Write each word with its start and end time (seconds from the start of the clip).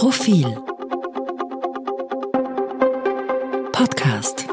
Profil 0.00 0.46
Podcast 3.70 4.46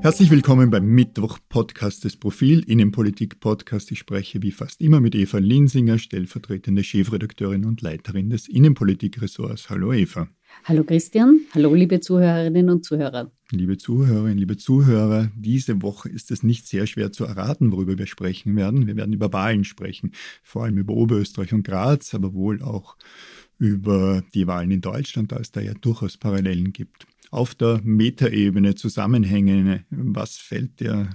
Herzlich 0.00 0.30
willkommen 0.30 0.70
beim 0.70 0.86
Mittwoch-Podcast 0.86 2.04
des 2.04 2.16
Profil 2.16 2.60
Innenpolitik-Podcast. 2.60 3.90
Ich 3.90 3.98
spreche 3.98 4.42
wie 4.42 4.52
fast 4.52 4.80
immer 4.80 5.00
mit 5.00 5.14
Eva 5.14 5.36
Linsinger, 5.36 5.98
stellvertretende 5.98 6.82
Chefredakteurin 6.82 7.66
und 7.66 7.82
Leiterin 7.82 8.30
des 8.30 8.48
Innenpolitik-Ressorts. 8.48 9.68
Hallo 9.68 9.92
Eva. 9.92 10.28
Hallo 10.64 10.82
Christian, 10.82 11.40
hallo 11.52 11.74
liebe 11.74 12.00
Zuhörerinnen 12.00 12.70
und 12.70 12.86
Zuhörer. 12.86 13.30
Liebe 13.50 13.76
Zuhörerinnen, 13.76 14.38
liebe 14.38 14.56
Zuhörer, 14.56 15.30
diese 15.36 15.82
Woche 15.82 16.08
ist 16.08 16.30
es 16.30 16.42
nicht 16.42 16.66
sehr 16.66 16.86
schwer 16.86 17.12
zu 17.12 17.24
erraten, 17.24 17.70
worüber 17.70 17.98
wir 17.98 18.06
sprechen 18.06 18.56
werden. 18.56 18.86
Wir 18.86 18.96
werden 18.96 19.12
über 19.12 19.30
Wahlen 19.34 19.64
sprechen, 19.64 20.12
vor 20.42 20.64
allem 20.64 20.78
über 20.78 20.94
Oberösterreich 20.94 21.52
und 21.52 21.64
Graz, 21.64 22.14
aber 22.14 22.32
wohl 22.32 22.62
auch 22.62 22.96
über 23.58 24.22
die 24.34 24.46
Wahlen 24.46 24.70
in 24.70 24.80
Deutschland, 24.80 25.32
da 25.32 25.36
es 25.36 25.50
da 25.50 25.60
ja 25.60 25.74
durchaus 25.74 26.16
Parallelen 26.16 26.72
gibt 26.72 27.06
auf 27.30 27.54
der 27.54 27.80
Metaebene 27.84 28.74
Zusammenhänge. 28.74 29.84
Was 29.90 30.36
fällt 30.36 30.80
dir 30.80 31.10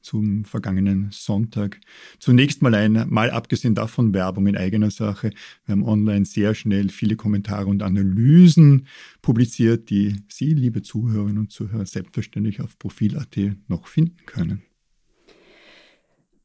zum 0.00 0.44
vergangenen 0.44 1.08
Sonntag? 1.12 1.80
Zunächst 2.18 2.62
mal 2.62 2.74
ein, 2.74 3.06
mal 3.08 3.30
abgesehen 3.30 3.74
davon 3.74 4.12
Werbung 4.12 4.46
in 4.46 4.56
eigener 4.56 4.90
Sache. 4.90 5.30
Wir 5.64 5.72
haben 5.72 5.84
online 5.84 6.24
sehr 6.24 6.54
schnell 6.54 6.88
viele 6.88 7.16
Kommentare 7.16 7.66
und 7.66 7.82
Analysen 7.82 8.86
publiziert, 9.22 9.90
die 9.90 10.16
Sie, 10.28 10.52
liebe 10.54 10.82
Zuhörerinnen 10.82 11.38
und 11.38 11.52
Zuhörer, 11.52 11.86
selbstverständlich 11.86 12.60
auf 12.60 12.78
Profil.at 12.78 13.36
noch 13.68 13.86
finden 13.86 14.26
können. 14.26 14.62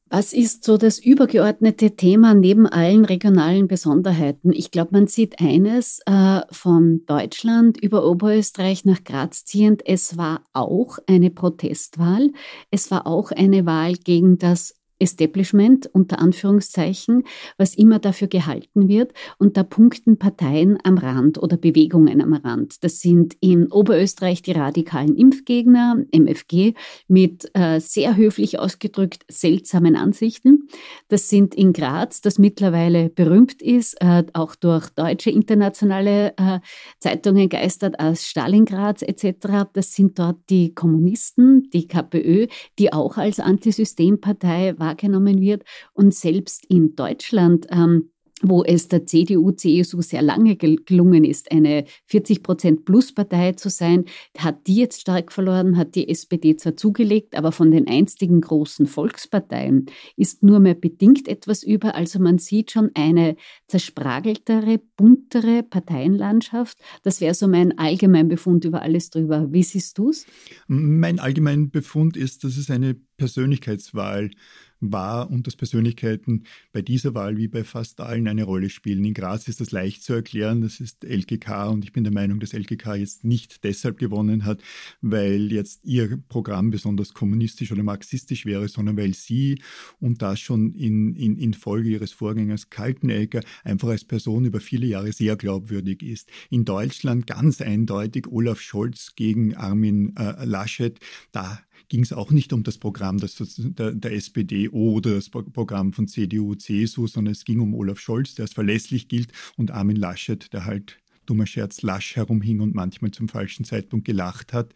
Was 0.10 0.32
ist 0.32 0.64
so 0.64 0.78
das 0.78 1.00
übergeordnete 1.00 1.98
Thema 1.98 2.34
neben 2.34 2.66
allen 2.66 3.04
regionalen 3.04 3.68
Besonderheiten? 3.68 4.54
Ich 4.54 4.72
glaube, 4.72 4.92
man 4.94 5.08
sieht 5.08 5.42
eines 5.42 6.00
äh, 6.06 6.42
von 6.50 7.06
Deutschland 7.06 7.78
über 7.78 8.10
Oberösterreich 8.10 8.86
nach 8.86 9.04
Graz 9.04 9.44
ziehend. 9.44 9.82
Es 9.86 10.18
war 10.18 10.44
auch 10.54 11.00
eine 11.08 11.30
Protestwahl. 11.30 12.32
Es 12.72 12.90
war 12.90 13.06
auch 13.06 13.32
eine 13.32 13.66
Wahl 13.66 13.96
gegen 13.96 14.38
das 14.38 14.76
Establishment 15.00 15.90
unter 15.94 16.20
Anführungszeichen, 16.20 17.24
was 17.58 17.76
immer 17.76 18.00
dafür 18.00 18.28
gehalten 18.28 18.88
wird. 18.88 19.14
Und 19.38 19.58
da 19.58 19.64
punkten 19.64 20.18
Parteien 20.18 20.78
am 20.84 20.98
Rand 20.98 21.42
oder 21.42 21.58
Bewegungen 21.58 22.22
am 22.22 22.34
Rand. 22.34 22.84
Das 22.84 23.00
sind 23.00 23.36
in 23.40 23.72
Oberösterreich 23.72 24.42
die 24.42 24.54
radikalen 24.54 25.16
Impfgegner, 25.16 26.04
MFG, 26.12 26.74
mit 27.08 27.50
äh, 27.54 27.80
sehr 27.80 28.16
höflich 28.16 28.60
ausgedrückt 28.60 29.26
seltsamen 29.30 29.96
Ansichten. 29.96 30.68
Das 31.08 31.30
sind 31.30 31.56
in 31.56 31.74
Graz, 31.74 32.22
das 32.22 32.40
mittlerweile 32.40 33.10
berühmt 33.10 33.62
ist, 33.62 33.96
äh, 34.02 34.24
auch 34.34 34.56
durch 34.56 34.90
deutsche 34.90 35.30
internationale 35.30 36.34
äh, 36.38 36.60
Zeitungen 37.00 37.50
geistert 37.50 38.00
als 38.00 38.26
Stalingrad 38.26 39.04
etc. 39.04 39.70
Das 39.74 39.94
sind 39.94 40.20
dort 40.20 40.38
die 40.50 40.74
Kommunisten, 40.74 41.70
die 41.72 41.88
KPÖ, 41.88 42.48
die 42.80 42.94
auch 42.94 43.18
als 43.18 43.40
Antisystempartei 43.40 44.76
wahrgenommen 44.88 45.42
wird. 45.42 45.64
Und 45.94 46.14
selbst 46.14 46.66
in 46.70 46.96
Deutschland 46.96 47.68
ähm, 47.70 48.10
wo 48.42 48.64
es 48.64 48.88
der 48.88 49.06
CDU, 49.06 49.52
CSU 49.52 50.02
sehr 50.02 50.22
lange 50.22 50.56
gelungen 50.56 51.24
ist, 51.24 51.52
eine 51.52 51.86
40 52.06 52.44
Prozent 52.44 52.86
Plus-Partei 52.86 53.54
zu 53.54 53.70
sein, 53.70 54.06
hat 54.38 54.68
die 54.68 54.76
jetzt 54.76 55.02
stark 55.02 55.32
verloren, 55.32 55.78
hat 55.78 55.96
die 55.96 56.08
SPD 56.08 56.56
zwar 56.56 56.78
zugelegt, 56.78 57.36
aber 57.36 57.52
von 57.52 57.72
den 57.72 57.88
einstigen 57.88 58.42
großen 58.42 58.86
Volksparteien 58.86 59.88
ist 60.16 60.44
nur 60.44 60.60
mehr 60.60 60.76
bedingt 60.76 61.28
etwas 61.28 61.64
über. 61.64 61.96
Also 61.96 62.20
man 62.20 62.38
sieht 62.38 62.72
schon 62.72 62.92
eine 62.94 63.38
zersprageltere, 63.68 64.80
buntere 64.96 65.64
Parteienlandschaft. 65.64 66.78
Das 67.04 67.22
wäre 67.22 67.34
so 67.34 67.48
mein 67.48 67.78
Allgemeinbefund 67.78 68.66
über 68.66 68.82
alles 68.84 69.10
drüber. 69.10 69.48
Wie 69.52 69.64
siehst 69.64 69.98
du 69.98 70.10
es? 70.10 70.26
Mein 70.68 71.20
Allgemeinbefund 71.20 72.18
ist, 72.18 72.44
dass 72.44 72.58
es 72.58 72.70
eine 72.70 72.98
Persönlichkeitswahl 73.18 74.32
war 74.80 75.30
und 75.30 75.48
dass 75.48 75.56
Persönlichkeiten 75.56 76.44
bei 76.72 76.82
dieser 76.82 77.14
Wahl 77.14 77.38
wie 77.38 77.48
bei 77.48 77.64
fast 77.64 78.00
allen 78.00 78.28
eine 78.28 78.44
Rolle 78.44 78.70
spielen. 78.70 79.06
In 79.06 79.14
Graz 79.14 79.48
ist 79.48 79.60
das 79.60 79.72
leicht 79.72 80.04
zu 80.04 80.14
erklären, 80.14 80.62
das 80.62 80.80
ist 80.80 81.04
LGK 81.04 81.70
und 81.70 81.84
ich 81.84 81.94
bin 81.94 82.04
der 82.04 82.14
Meinung, 82.14 82.40
dass 82.40 82.54
LGK 82.54 82.96
jetzt 82.96 83.24
nicht 83.24 83.64
deshalb 83.64 83.98
gewonnen 83.98 84.46
hat, 84.46 84.62
weil 85.02 85.52
jetzt 85.52 85.84
ihr 85.84 86.18
Programm 86.30 86.70
besonders 86.70 87.14
kommunistisch 87.14 87.72
oder 87.72 87.84
marxistisch 87.84 88.46
wäre, 88.46 88.68
sondern 88.68 88.98
weil 88.98 89.14
sie 89.14 89.62
und 90.00 90.22
das 90.22 90.40
schon 90.40 90.74
in, 90.74 91.16
in, 91.16 91.38
in 91.38 91.54
Folge 91.54 91.90
ihres 91.90 92.12
Vorgängers 92.12 92.70
Kaltenegger 92.70 93.42
einfach 93.64 93.90
als 93.90 94.06
Person 94.06 94.46
über 94.46 94.60
viele 94.60 94.86
Jahre 94.86 95.12
sehr 95.12 95.36
glaubwürdig 95.36 96.04
ist. 96.04 96.30
In 96.50 96.66
Deutschland 96.66 97.28
ganz 97.28 97.62
eindeutig 97.62 98.28
Olaf 98.28 98.62
Scholz 98.62 99.14
gegen 99.16 99.56
Armin 99.56 100.16
äh, 100.18 100.46
Laschet, 100.46 101.00
da 101.32 101.60
ging 101.90 102.02
es 102.02 102.14
auch 102.14 102.32
nicht 102.32 102.54
um 102.54 102.64
das 102.64 102.78
Programm 102.78 103.18
des, 103.18 103.36
der, 103.58 103.92
der, 103.92 104.14
SPD 104.14 104.70
oder 104.70 105.16
das 105.16 105.30
Programm 105.30 105.94
von 105.94 106.08
CDU, 106.08 106.56
CSU, 106.56 107.08
sondern 107.08 107.32
es 107.32 107.46
ging 107.46 107.60
um 107.60 107.74
Olaf 107.74 108.00
Scholz, 108.00 108.36
der 108.36 108.44
als 108.44 108.54
verlässlich 108.54 109.08
gilt, 109.08 109.32
und 109.56 109.72
Armin 109.72 109.98
Laschet, 109.98 110.52
der 110.54 110.66
halt 110.66 110.98
dummer 111.30 111.46
Scherz 111.46 111.82
lasch 111.82 112.16
herumhing 112.16 112.60
und 112.62 112.74
manchmal 112.74 113.12
zum 113.12 113.28
falschen 113.28 113.66
Zeitpunkt 113.66 114.06
gelacht 114.06 114.54
hat. 114.54 114.74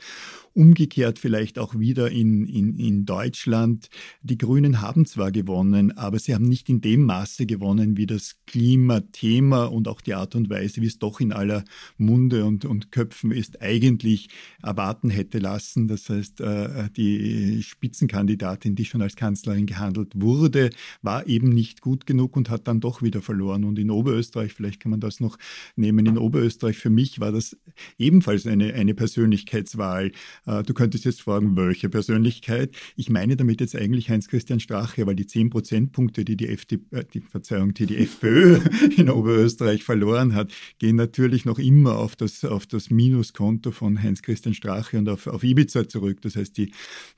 Umgekehrt 0.53 1.17
vielleicht 1.17 1.57
auch 1.57 1.79
wieder 1.79 2.12
in, 2.12 2.45
in, 2.45 2.75
in 2.75 3.06
Deutschland. 3.06 3.89
Die 4.22 4.38
Grünen 4.38 4.81
haben 4.81 5.06
zwar 5.06 5.31
gewonnen, 5.31 5.97
aber 5.97 6.19
sie 6.19 6.35
haben 6.35 6.45
nicht 6.45 6.67
in 6.67 6.81
dem 6.81 7.06
Maße 7.06 7.45
gewonnen, 7.45 7.95
wie 7.95 8.06
das 8.06 8.35
Klimathema 8.47 9.66
und 9.66 9.88
auch 9.88 10.01
die 10.01 10.13
Art 10.13 10.35
und 10.35 10.50
Weise, 10.50 10.81
wie 10.81 10.88
es 10.88 11.00
doch 11.00 11.22
in 11.22 11.31
aller 11.31 11.63
Munde 11.97 12.45
und, 12.45 12.66
und 12.66 12.91
Köpfen 12.91 13.31
ist, 13.31 13.62
eigentlich 13.62 14.28
erwarten 14.62 15.09
hätte 15.09 15.39
lassen. 15.39 15.88
Das 15.88 16.09
heißt, 16.09 16.41
äh, 16.41 16.89
die 16.97 17.63
Spitzenkandidatin, 17.63 18.75
die 18.75 18.85
schon 18.85 19.01
als 19.01 19.16
Kanzlerin 19.16 19.66
gehandelt 19.66 20.12
wurde, 20.16 20.69
war 21.01 21.28
eben 21.28 21.47
nicht 21.50 21.79
gut 21.79 22.06
genug 22.06 22.35
und 22.35 22.50
hat 22.50 22.68
dann 22.68 22.81
doch 22.81 23.01
wieder 23.01 23.22
verloren. 23.22 23.63
Und 23.63 23.79
in 23.79 23.89
Oberösterreich, 23.89 24.53
vielleicht 24.53 24.81
kann 24.81 24.91
man 24.91 25.00
das 25.00 25.22
noch 25.22 25.38
nehmen, 25.78 26.06
in 26.06 26.18
Oberösterreich 26.18 26.41
Oberösterreich, 26.41 26.78
für 26.78 26.90
mich 26.90 27.19
war 27.19 27.31
das 27.31 27.56
ebenfalls 28.00 28.47
eine, 28.47 28.74
eine 28.74 28.96
Persönlichkeitswahl. 28.96 30.12
Äh, 30.47 30.63
du 30.63 30.74
könntest 30.74 31.06
jetzt 31.06 31.22
fragen, 31.22 31.56
welche 31.56 31.88
Persönlichkeit? 31.88 32.75
Ich 32.96 33.09
meine 33.09 33.35
damit 33.35 33.62
jetzt 33.62 33.75
eigentlich 33.75 34.09
Heinz-Christian 34.09 34.59
Strache, 34.59 35.06
weil 35.06 35.16
die 35.16 35.28
10 35.28 35.51
Prozentpunkte, 35.51 36.25
die 36.25 36.35
die, 36.35 36.47
FDP, 36.47 36.96
äh, 36.96 37.06
die, 37.13 37.22
Verzeihung, 37.22 37.75
die 37.75 37.85
die 37.85 37.97
FPÖ 37.97 38.59
in 38.97 39.09
Oberösterreich 39.09 39.84
verloren 39.84 40.34
hat, 40.34 40.51
gehen 40.80 40.96
natürlich 40.96 41.46
noch 41.46 41.59
immer 41.59 41.97
auf 41.97 42.16
das, 42.16 42.44
auf 42.44 42.66
das 42.66 42.90
Minuskonto 42.90 43.69
von 43.69 44.01
Heinz-Christian 44.01 44.56
Strache 44.56 44.97
und 44.97 45.09
auf, 45.09 45.28
auf 45.28 45.44
Ibiza 45.44 45.88
zurück. 45.88 46.22
Das 46.22 46.35
heißt, 46.35 46.57
die, 46.57 46.72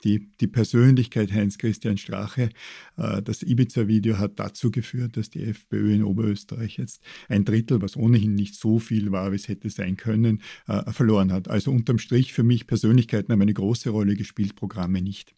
die, 0.03 0.28
die 0.41 0.47
Persönlichkeit 0.47 1.31
Heinz-Christian 1.31 1.97
Strache, 1.97 2.50
äh, 2.97 3.22
das 3.22 3.41
Ibiza-Video 3.41 4.17
hat 4.17 4.38
dazu 4.38 4.69
geführt, 4.69 5.16
dass 5.16 5.29
die 5.29 5.44
FPÖ 5.44 5.94
in 5.94 6.03
Oberösterreich 6.03 6.78
jetzt 6.78 7.01
ein 7.29 7.45
Drittel, 7.45 7.81
was 7.81 7.95
ohnehin 7.95 8.35
nicht 8.35 8.56
so 8.56 8.79
viel 8.79 9.12
war, 9.13 9.31
wie 9.31 9.38
es 9.38 9.47
hätte 9.47 9.69
sein 9.69 9.96
können, 9.96 10.41
äh, 10.68 10.91
verloren 10.91 11.31
hat. 11.31 11.47
Also 11.47 11.72
unterm 11.72 12.00
Strich 12.00 12.34
für 12.34 12.44
mich 12.44 12.68
Persönlichkeiten 12.68 13.31
haben 13.31 13.41
eine 13.41 13.53
große 13.53 13.90
Rolle 13.90 14.16
gespielt, 14.16 14.56
Programme 14.57 15.01
nicht. 15.01 15.34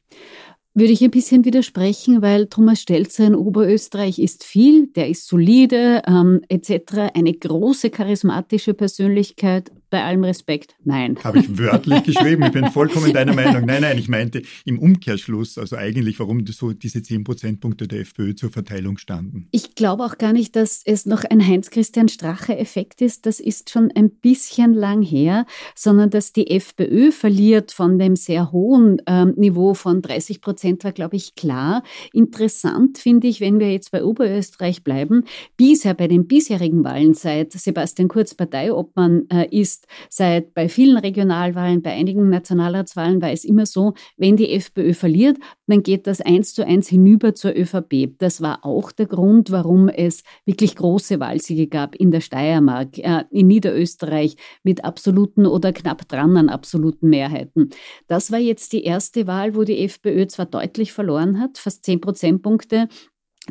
Würde 0.78 0.92
ich 0.92 1.02
ein 1.02 1.12
bisschen 1.12 1.46
widersprechen, 1.46 2.22
weil 2.22 2.48
Thomas 2.48 2.82
Stelzer 2.82 3.28
in 3.28 3.36
Oberösterreich 3.36 4.20
ist 4.20 4.44
viel, 4.44 4.88
der 4.88 5.08
ist 5.08 5.26
solide 5.26 6.02
ähm, 6.06 6.42
etc., 6.50 7.14
eine 7.14 7.32
große 7.32 7.90
charismatische 7.90 8.74
Persönlichkeit, 8.74 9.72
bei 9.96 10.04
allem 10.04 10.26
Respekt, 10.26 10.76
nein. 10.84 11.18
Habe 11.24 11.40
ich 11.40 11.58
wörtlich 11.58 12.04
geschrieben, 12.04 12.44
ich 12.44 12.52
bin 12.52 12.70
vollkommen 12.70 13.14
deiner 13.14 13.34
Meinung. 13.34 13.66
Nein, 13.66 13.82
nein, 13.82 13.98
ich 13.98 14.10
meinte 14.10 14.42
im 14.66 14.78
Umkehrschluss, 14.78 15.58
also 15.58 15.78
eigentlich, 15.78 16.20
warum 16.20 16.46
so 16.48 16.74
diese 16.74 17.02
10 17.02 17.24
Prozentpunkte 17.24 17.88
der 17.88 18.02
FPÖ 18.02 18.36
zur 18.36 18.52
Verteilung 18.52 18.98
standen. 18.98 19.48
Ich 19.52 19.74
glaube 19.74 20.04
auch 20.04 20.18
gar 20.18 20.34
nicht, 20.34 20.58
dass 20.58 20.82
es 20.84 21.06
noch 21.06 21.24
ein 21.24 21.46
Heinz-Christian 21.46 22.10
Strache-Effekt 22.10 23.02
ist. 23.02 23.26
Das 23.26 23.40
ist 23.40 23.70
schon 23.70 23.90
ein 23.96 24.10
bisschen 24.10 24.74
lang 24.74 25.02
her, 25.02 25.46
sondern 25.76 26.10
dass 26.10 26.34
die 26.34 26.52
FPÖ 26.52 27.12
verliert 27.12 27.72
von 27.72 27.98
dem 27.98 28.18
sehr 28.18 28.52
hohen 28.52 29.02
ähm, 29.08 29.34
Niveau 29.38 29.76
von 29.76 30.02
30 30.02 30.42
Prozent, 30.42 30.65
war, 30.66 30.92
glaube 30.92 31.16
ich, 31.16 31.36
klar. 31.36 31.84
Interessant 32.14 32.98
finde 32.98 33.28
ich, 33.28 33.42
wenn 33.42 33.60
wir 33.60 33.72
jetzt 33.72 33.92
bei 33.92 34.04
Oberösterreich 34.04 34.84
bleiben, 34.84 35.24
bisher 35.58 35.94
bei 35.94 36.08
den 36.08 36.28
bisherigen 36.28 36.84
Wahlen 36.84 37.14
seit 37.14 37.54
Sebastian 37.54 38.08
Kurz 38.08 38.34
Parteiobmann 38.34 39.28
äh, 39.30 39.48
ist, 39.50 39.88
seit 40.10 40.54
bei 40.54 40.70
vielen 40.70 40.98
Regionalwahlen, 40.98 41.82
bei 41.82 41.92
einigen 41.92 42.30
Nationalratswahlen 42.30 43.22
war 43.22 43.32
es 43.32 43.46
immer 43.46 43.66
so, 43.66 43.94
wenn 44.18 44.36
die 44.36 44.52
FPÖ 44.52 44.94
verliert, 44.94 45.38
dann 45.68 45.84
geht 45.84 46.08
das 46.08 46.22
eins 46.22 46.54
zu 46.54 46.66
eins 46.66 46.88
hinüber 46.88 47.36
zur 47.36 47.56
ÖVP. 47.56 48.18
Das 48.18 48.42
war 48.42 48.66
auch 48.66 48.92
der 48.92 49.08
Grund, 49.08 49.52
warum 49.52 49.90
es 49.90 50.24
wirklich 50.46 50.76
große 50.76 51.20
Wahlsiege 51.20 51.68
gab 51.68 51.96
in 51.96 52.12
der 52.12 52.22
Steiermark, 52.22 52.98
äh, 52.98 53.24
in 53.32 53.48
Niederösterreich 53.48 54.36
mit 54.64 54.84
absoluten 54.84 55.46
oder 55.46 55.74
knapp 55.74 56.08
dran 56.08 56.38
an 56.38 56.50
absoluten 56.50 57.10
Mehrheiten. 57.10 57.70
Das 58.08 58.32
war 58.32 58.40
jetzt 58.40 58.74
die 58.74 58.84
erste 58.84 59.28
Wahl, 59.28 59.56
wo 59.56 59.64
die 59.64 59.84
FPÖ 59.84 60.28
zwar 60.28 60.46
deutlich 60.56 60.94
verloren 60.94 61.40
hat, 61.40 61.58
fast 61.58 61.84
zehn 61.84 62.00
Prozentpunkte, 62.00 62.88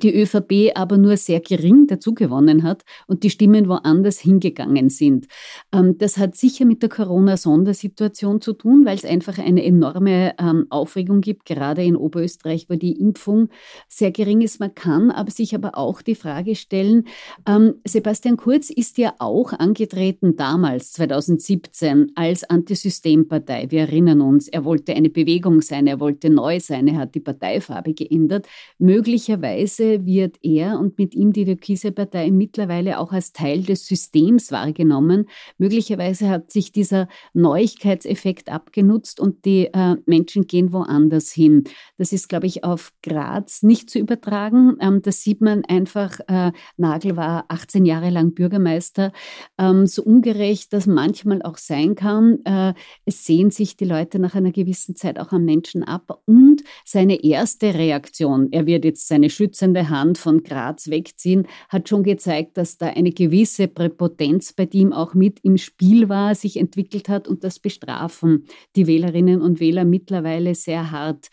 die 0.03 0.15
ÖVP 0.15 0.73
aber 0.75 0.99
nur 0.99 1.17
sehr 1.17 1.41
gering 1.41 1.87
dazugewonnen 1.87 2.63
hat 2.63 2.83
und 3.07 3.23
die 3.23 3.31
Stimmen 3.31 3.69
woanders 3.69 4.19
hingegangen 4.19 4.89
sind. 4.89 5.27
Ähm, 5.73 5.97
das 5.99 6.19
hat 6.19 6.37
sicher 6.37 6.65
mit 6.65 6.83
der 6.83 6.89
Corona-Sondersituation 6.89 8.41
zu 8.41 8.55
tun, 8.55 8.85
weil 8.85 8.97
es 8.97 9.05
einfach 9.05 9.39
eine 9.39 9.65
enorme 9.65 10.35
ähm, 10.39 10.67
Aufregung 10.71 11.21
gibt, 11.21 11.45
gerade 11.45 11.85
in 11.85 11.97
Oberösterreich, 11.97 12.67
wo 12.69 12.75
die 12.75 12.99
Impfung 13.01 13.49
sehr 13.89 14.11
gering 14.11 14.41
ist. 14.41 14.61
Man 14.61 14.75
kann 14.75 15.11
aber 15.11 15.31
sich 15.31 15.55
aber 15.55 15.79
auch 15.79 16.03
die 16.03 16.15
Frage 16.15 16.57
stellen, 16.57 17.05
ähm, 17.47 17.75
Sebastian 17.87 18.37
Kurz 18.37 18.71
ist 18.71 18.99
ja 18.99 19.15
auch 19.19 19.53
angetreten 19.53 20.37
damals, 20.37 20.93
2017, 20.93 22.13
als 22.15 22.45
Antisystempartei. 22.45 23.67
Wir 23.71 23.83
erinnern 23.83 24.21
uns, 24.21 24.49
er 24.49 24.65
wollte 24.65 24.95
eine 24.95 25.11
Bewegung 25.11 25.61
sein, 25.61 25.87
er 25.87 26.01
wollte 26.01 26.31
neu 26.31 26.59
sein, 26.61 26.89
er 26.89 26.97
hat 26.97 27.15
die 27.15 27.21
Parteifarbe 27.21 27.95
geändert. 27.95 28.47
Möglicherweise 28.79 29.84
Weise 29.85 30.07
wird 30.07 30.39
er 30.43 30.79
und 30.79 30.99
mit 30.99 31.15
ihm 31.15 31.33
die 31.33 31.45
Türkise 31.45 31.93
Partei 31.93 32.31
mittlerweile 32.31 32.99
auch 32.99 33.13
als 33.13 33.33
Teil 33.33 33.63
des 33.63 33.87
Systems 33.87 34.51
wahrgenommen. 34.51 35.27
Möglicherweise 35.59 36.29
hat 36.29 36.51
sich 36.51 36.73
dieser 36.73 37.09
Neuigkeitseffekt 37.33 38.51
abgenutzt 38.51 39.21
und 39.21 39.45
die 39.45 39.67
äh, 39.73 39.97
Menschen 40.07 40.47
gehen 40.47 40.73
woanders 40.73 41.31
hin. 41.31 41.65
Das 41.99 42.13
ist, 42.13 42.29
glaube 42.29 42.47
ich, 42.47 42.65
auf 42.65 42.93
Graz 43.03 43.63
nicht 43.63 43.91
zu 43.91 43.99
übertragen. 43.99 44.77
Ähm, 44.81 45.03
das 45.03 45.23
sieht 45.23 45.41
man 45.41 45.65
einfach. 45.65 46.21
Äh, 46.29 46.53
Nagel 46.77 47.17
war 47.17 47.45
18 47.49 47.85
Jahre 47.85 48.11
lang 48.11 48.35
Bürgermeister. 48.35 49.13
Ähm, 49.59 49.87
so 49.87 50.03
ungerecht 50.03 50.73
das 50.73 50.87
manchmal 50.87 51.43
auch 51.43 51.59
sein 51.59 51.95
kann, 51.95 52.39
äh, 52.45 52.75
es 53.05 53.25
sehen 53.25 53.51
sich 53.51 53.77
die 53.77 53.85
Leute 53.85 54.19
nach 54.19 54.35
einer 54.35 54.53
gewissen 54.53 54.97
Zeit 54.97 55.19
auch 55.19 55.33
am 55.33 55.45
Menschen 55.45 55.83
ab. 55.83 56.23
Und 56.27 56.63
seine 56.85 57.23
erste 57.23 57.75
Reaktion, 57.75 58.49
er 58.53 58.67
wird 58.67 58.85
jetzt 58.85 59.09
seine 59.09 59.31
schützende 59.31 59.74
schützende 59.75 59.91
Hand 59.91 60.19
von 60.19 60.43
Graz 60.43 60.89
wegziehen, 60.89 61.47
hat 61.69 61.89
schon 61.89 62.03
gezeigt, 62.03 62.57
dass 62.57 62.79
da 62.79 62.87
eine 62.87 63.11
gewisse 63.11 63.69
Präpotenz 63.69 64.53
bei 64.53 64.69
ihm 64.73 64.93
auch 64.93 65.15
mit 65.15 65.41
im 65.43 65.57
Spiel 65.59 66.09
war, 66.09 66.35
sich 66.35 66.59
entwickelt 66.59 67.09
hat 67.09 67.29
und 67.29 67.45
das 67.45 67.59
bestrafen 67.59 68.47
die 68.77 68.87
Wählerinnen 68.87 69.43
und 69.43 69.61
Wähler 69.61 69.85
mittlerweile 69.85 70.55
sehr 70.55 70.91
hart. 70.91 71.29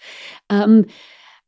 Ähm, 0.50 0.86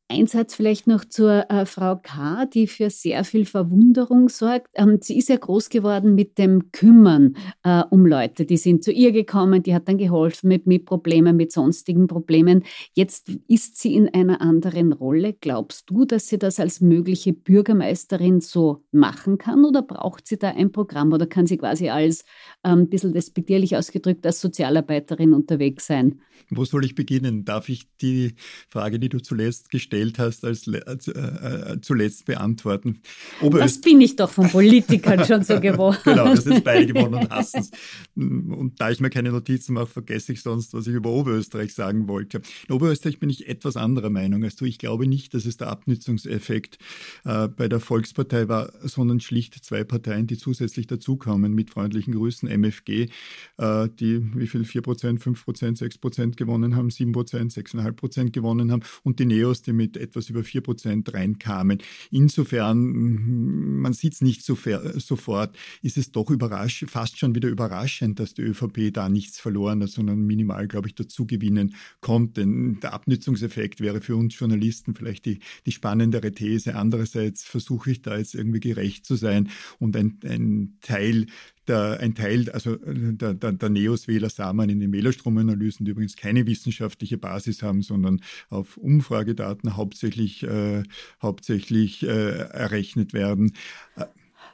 ein 0.10 0.28
Satz 0.28 0.56
vielleicht 0.56 0.86
noch 0.86 1.06
zur 1.06 1.50
äh, 1.50 1.66
Frau 1.66 1.96
K., 1.96 2.46
die 2.46 2.68
für 2.68 2.90
sehr 2.90 3.24
viel 3.24 3.46
Verwunderung 3.46 4.30
sorgt. 4.30 4.68
Ähm, 4.74 5.00
sie 5.02 5.18
ist 5.18 5.30
ja 5.30 5.38
groß 5.38 5.70
geworden 5.70 6.14
mit 6.14 6.38
dem 6.38 6.72
Kümmern 6.72 7.36
äh, 7.64 7.84
um 7.90 8.06
Leute. 8.06 8.46
Die 8.46 8.58
sind 8.58 8.84
zu 8.84 8.92
ihr 8.92 9.12
gekommen, 9.12 9.64
die 9.64 9.74
hat 9.74 9.88
dann 9.88 9.98
geholfen 9.98 10.50
mit, 10.50 10.68
mit 10.68 10.86
Problemen, 10.86 11.38
mit 11.38 11.52
sonstigen 11.52 12.08
Problemen. 12.08 12.64
Jetzt 12.94 13.30
ist 13.48 13.78
sie 13.78 13.96
in 13.96 14.10
einer 14.14 14.42
anderen 14.42 14.94
Rolle. 14.94 15.34
Glaubst 15.34 15.90
du, 15.90 16.06
dass 16.06 16.28
sie 16.28 16.38
das 16.38 16.60
als 16.60 16.82
mögliche 16.82 17.34
Bürgermeisterin 17.34 18.42
so 18.42 18.84
machen 18.92 19.38
kann 19.38 19.66
oder 19.66 19.82
braucht 19.82 20.28
sie 20.28 20.38
da 20.38 20.50
ein 20.50 20.72
Programm 20.72 21.14
oder 21.14 21.28
kann 21.28 21.48
sie 21.48 21.58
quasi 21.58 21.90
als, 21.90 22.26
ein 22.62 22.80
ähm, 22.80 22.90
bisschen 22.90 23.14
despektierlich 23.14 23.78
ausgedrückt, 23.78 24.26
als 24.26 24.42
Sozialarbeiterin 24.42 25.34
unterwegs 25.34 25.88
sein? 25.88 26.22
Wo 26.50 26.66
soll 26.66 26.86
ich 26.86 26.94
beginnen? 26.94 27.46
Darf 27.46 27.70
ich 27.70 27.88
die 28.02 28.36
Frage, 28.70 29.00
die 29.00 29.10
du 29.10 29.20
zuletzt 29.20 29.70
gestellt 29.70 29.93
gestellt 29.94 30.19
hast, 30.19 30.44
als 30.45 30.68
äh, 30.68 31.19
äh, 31.19 31.81
zuletzt 31.81 32.25
beantworten. 32.25 33.00
Oberöst 33.42 33.78
das 33.78 33.81
bin 33.81 34.01
ich 34.01 34.16
doch 34.16 34.30
von 34.30 34.50
Politikern 34.50 35.25
schon 35.25 35.44
so 35.44 35.60
geworden. 35.60 35.98
genau, 36.04 36.25
das 36.25 36.45
ist 36.45 36.63
beide 36.63 36.88
geworden 36.88 37.13
und 37.16 37.30
hassen 37.30 37.60
es. 37.60 37.72
Und 38.16 38.80
da 38.80 38.90
ich 38.90 39.00
mir 39.00 39.10
keine 39.10 39.31
Notizen 39.31 39.74
mache, 39.74 39.88
vergesse 39.88 40.34
ich 40.34 40.42
sonst, 40.42 40.74
was 40.74 40.88
ich 40.88 40.94
über 40.94 41.12
Oberösterreich 41.12 41.74
sagen 41.74 42.07
wollte. 42.07 42.42
In 42.68 42.75
Oberösterreich 42.75 43.19
bin 43.19 43.30
ich 43.30 43.48
etwas 43.48 43.78
anderer 43.78 44.10
Meinung 44.10 44.44
als 44.44 44.56
du. 44.56 44.66
Ich 44.66 44.80
glaube 44.80 45.07
nicht, 45.07 45.34
dass 45.34 45.45
es 45.45 45.57
der 45.57 45.68
Abnützungseffekt 45.68 46.78
äh, 47.25 47.48
bei 47.48 47.68
der 47.68 47.80
Volkspartei 47.80 48.48
war, 48.48 48.72
sondern 48.81 49.19
schlicht 49.19 49.63
zwei 49.63 49.84
Parteien, 49.84 50.28
die 50.28 50.38
zusätzlich 50.38 50.88
dazukommen 50.88 51.54
mit 51.54 51.69
freundlichen 51.69 52.13
Grüßen. 52.13 52.50
MFG, 52.50 53.10
äh, 53.57 53.90
die 54.00 54.24
wie 54.36 54.48
viel 54.48 54.66
4 54.66 54.81
Prozent, 54.81 55.22
5 55.22 55.45
Prozent, 55.45 55.78
6 55.78 55.98
Prozent 56.00 56.38
gewonnen 56.38 56.75
haben, 56.75 56.90
7 56.90 57.12
Prozent, 57.12 57.51
6,5 57.51 57.92
Prozent 57.94 58.34
gewonnen 58.34 58.72
haben 58.72 58.81
und 59.04 59.19
die 59.19 59.25
Neos, 59.25 59.62
die 59.62 59.74
mit 59.74 59.82
etwas 59.83 60.30
über 60.30 60.44
4 60.44 60.62
Prozent 60.62 61.13
reinkamen. 61.13 61.80
Insofern, 62.12 62.80
mm, 62.80 63.81
man 63.81 63.94
sieht 63.94 64.13
es 64.13 64.21
nicht 64.21 64.44
so 64.44 64.57
sofort, 64.95 65.56
ist 65.81 65.97
es 65.97 66.12
doch 66.12 66.30
überraschend, 66.30 66.91
fast 66.91 67.19
schon 67.19 67.35
wieder 67.35 67.50
überraschend, 67.50 68.19
dass 68.19 68.33
die 68.33 68.44
ÖVP 68.44 68.91
da 68.94 69.09
nichts 69.09 69.39
verloren 69.39 69.81
hat, 69.83 69.89
sondern 69.89 70.25
minimal, 70.25 70.68
glaube 70.68 70.88
ich, 70.88 70.95
dazu 70.95 71.25
gewinnen 71.25 71.75
konnte. 72.01 72.45
Der 72.81 72.94
Abnützungseffekt 72.94 73.81
wäre 73.81 74.01
für 74.01 74.15
uns 74.15 74.38
Journalisten 74.38 74.95
vielleicht 74.95 75.25
die, 75.25 75.39
die 75.65 75.71
spannendere 75.71 76.31
These. 76.31 76.75
Andererseits 76.75 77.44
versuche 77.44 77.91
ich 77.91 78.01
da 78.01 78.18
jetzt 78.18 78.35
irgendwie 78.35 78.59
gerecht 78.59 79.06
zu 79.06 79.15
sein 79.15 79.50
und 79.80 79.95
ein, 79.95 80.19
ein 80.24 80.77
Teil 80.81 81.27
der, 81.68 82.00
ein 82.00 82.15
Teil, 82.15 82.50
also 82.50 82.75
der, 82.77 83.33
der, 83.33 83.51
der 83.54 83.69
Neos-Wähler 83.69 84.30
sah 84.30 84.54
man 84.54 84.69
in 84.69 84.80
den 84.80 84.92
Wählerstromanalysen, 84.92 85.86
die 85.86 85.92
übrigens 85.92 86.15
keine 86.15 86.45
wissenschaftliche 86.45 87.18
Basis 87.18 87.63
haben, 87.63 87.81
sondern 87.81 88.21
auf 88.50 88.77
Umfragedaten 88.77 89.77
hauptsächlich, 89.77 90.44
äh, 90.44 90.83
hauptsächlich 91.21 92.04
äh, 92.04 92.07
errechnet 92.07 93.13
werden. 93.13 93.54
Äh, 93.95 94.06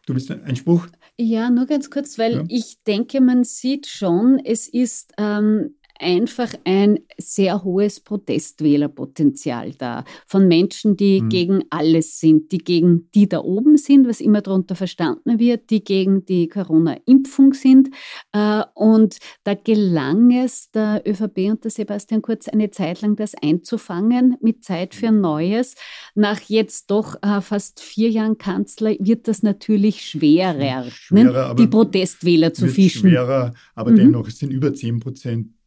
du 0.06 0.14
willst 0.14 0.32
einen 0.32 0.56
Spruch? 0.56 0.88
Ja, 1.18 1.50
nur 1.50 1.66
ganz 1.66 1.90
kurz, 1.90 2.18
weil 2.18 2.34
ja. 2.34 2.44
ich 2.48 2.82
denke, 2.88 3.20
man 3.22 3.44
sieht 3.44 3.88
schon, 3.88 4.40
es 4.44 4.68
ist 4.68 5.14
ähm, 5.18 5.76
einfach 6.00 6.54
ein 6.64 7.00
sehr 7.18 7.64
hohes 7.64 8.00
Protestwählerpotenzial 8.00 9.74
da. 9.78 10.06
Von 10.28 10.48
Menschen, 10.48 10.98
die 10.98 11.22
mhm. 11.22 11.30
gegen 11.30 11.64
alles 11.70 12.20
sind, 12.20 12.52
die 12.52 12.58
gegen 12.58 13.10
die 13.14 13.28
da 13.28 13.40
oben 13.40 13.78
sind, 13.78 14.08
was 14.08 14.22
immer 14.22 14.42
darunter 14.42 14.76
verstanden 14.76 15.40
wird, 15.40 15.70
die 15.70 15.84
gegen 15.84 16.26
die 16.26 16.48
Corona-Impfung 16.48 17.54
sind. 17.54 17.90
Äh, 18.32 18.64
und 18.74 19.18
da 19.44 19.54
gelang 19.54 20.32
es 20.32 20.72
der 20.72 21.04
ÖVP 21.06 21.50
und 21.50 21.64
der 21.64 21.72
Sebastian 21.72 22.22
Kurz 22.22 22.48
eine 22.48 22.72
Zeit 22.72 23.02
lang, 23.02 23.16
das 23.16 23.36
einzufangen 23.36 24.38
mit 24.42 24.64
Zeit 24.64 24.96
für 24.96 25.12
mhm. 25.12 25.22
Neues. 25.22 25.76
Nach 26.16 26.40
jetzt 26.42 26.92
doch 26.92 27.22
äh, 27.22 27.42
fast 27.42 27.82
vier 27.82 28.10
Jahren 28.10 28.38
Kanzler 28.38 28.96
wird 29.00 29.28
das 29.28 29.44
natürlich 29.44 30.06
schwerer, 30.06 30.90
schwerer 30.90 31.50
ne? 31.50 31.56
die 31.56 31.68
Protestwähler 31.68 32.54
zu 32.54 32.68
fischen. 32.68 33.10
Schwerer, 33.10 33.54
aber 33.76 33.92
mhm. 33.92 33.96
dennoch, 33.98 34.28
es 34.28 34.40
sind 34.40 34.52
über 34.52 34.74
10 34.74 35.00
Prozent 35.00 35.59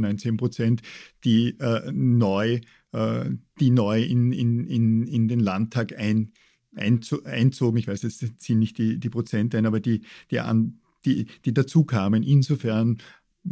Nein, 0.00 0.18
10 0.18 0.36
Prozent, 0.36 0.82
die 1.24 1.58
äh, 1.58 1.90
neu, 1.92 2.60
äh, 2.92 3.30
die 3.60 3.70
neu 3.70 4.02
in, 4.02 4.32
in, 4.32 4.66
in, 4.66 5.06
in 5.06 5.28
den 5.28 5.40
Landtag 5.40 5.98
ein, 5.98 6.32
einzogen. 6.74 7.78
Ich 7.78 7.88
weiß, 7.88 8.04
es 8.04 8.18
ziehen 8.36 8.58
nicht 8.58 8.78
die, 8.78 8.98
die 8.98 9.10
Prozente 9.10 9.58
ein, 9.58 9.66
aber 9.66 9.80
die, 9.80 10.02
die, 10.30 10.40
an, 10.40 10.80
die, 11.04 11.26
die 11.44 11.54
dazu 11.54 11.84
kamen. 11.84 12.22
Insofern 12.22 12.98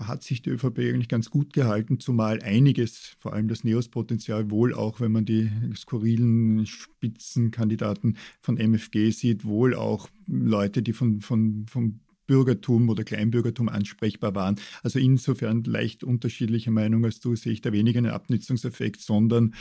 hat 0.00 0.22
sich 0.22 0.42
die 0.42 0.50
ÖVP 0.50 0.78
eigentlich 0.78 1.08
ganz 1.08 1.30
gut 1.30 1.52
gehalten, 1.52 2.00
zumal 2.00 2.40
einiges, 2.42 3.14
vor 3.18 3.34
allem 3.34 3.48
das 3.48 3.62
Neos-Potenzial, 3.62 4.50
wohl 4.50 4.74
auch, 4.74 5.00
wenn 5.00 5.12
man 5.12 5.24
die 5.24 5.50
skurrilen 5.76 6.66
Spitzenkandidaten 6.66 8.16
von 8.40 8.56
MFG 8.56 9.10
sieht, 9.10 9.44
wohl 9.44 9.74
auch 9.74 10.08
Leute, 10.26 10.82
die 10.82 10.94
von, 10.94 11.20
von, 11.20 11.66
vom 11.68 12.00
Bürgertum 12.26 12.88
oder 12.88 13.04
Kleinbürgertum 13.04 13.68
ansprechbar 13.68 14.34
waren. 14.34 14.56
Also 14.82 14.98
insofern 14.98 15.64
leicht 15.64 16.04
unterschiedliche 16.04 16.70
Meinung 16.70 17.04
als 17.04 17.20
du, 17.20 17.36
sehe 17.36 17.52
ich 17.52 17.60
da 17.60 17.72
weniger 17.72 17.98
einen 17.98 18.12
Abnutzungseffekt, 18.12 19.00
sondern 19.00 19.54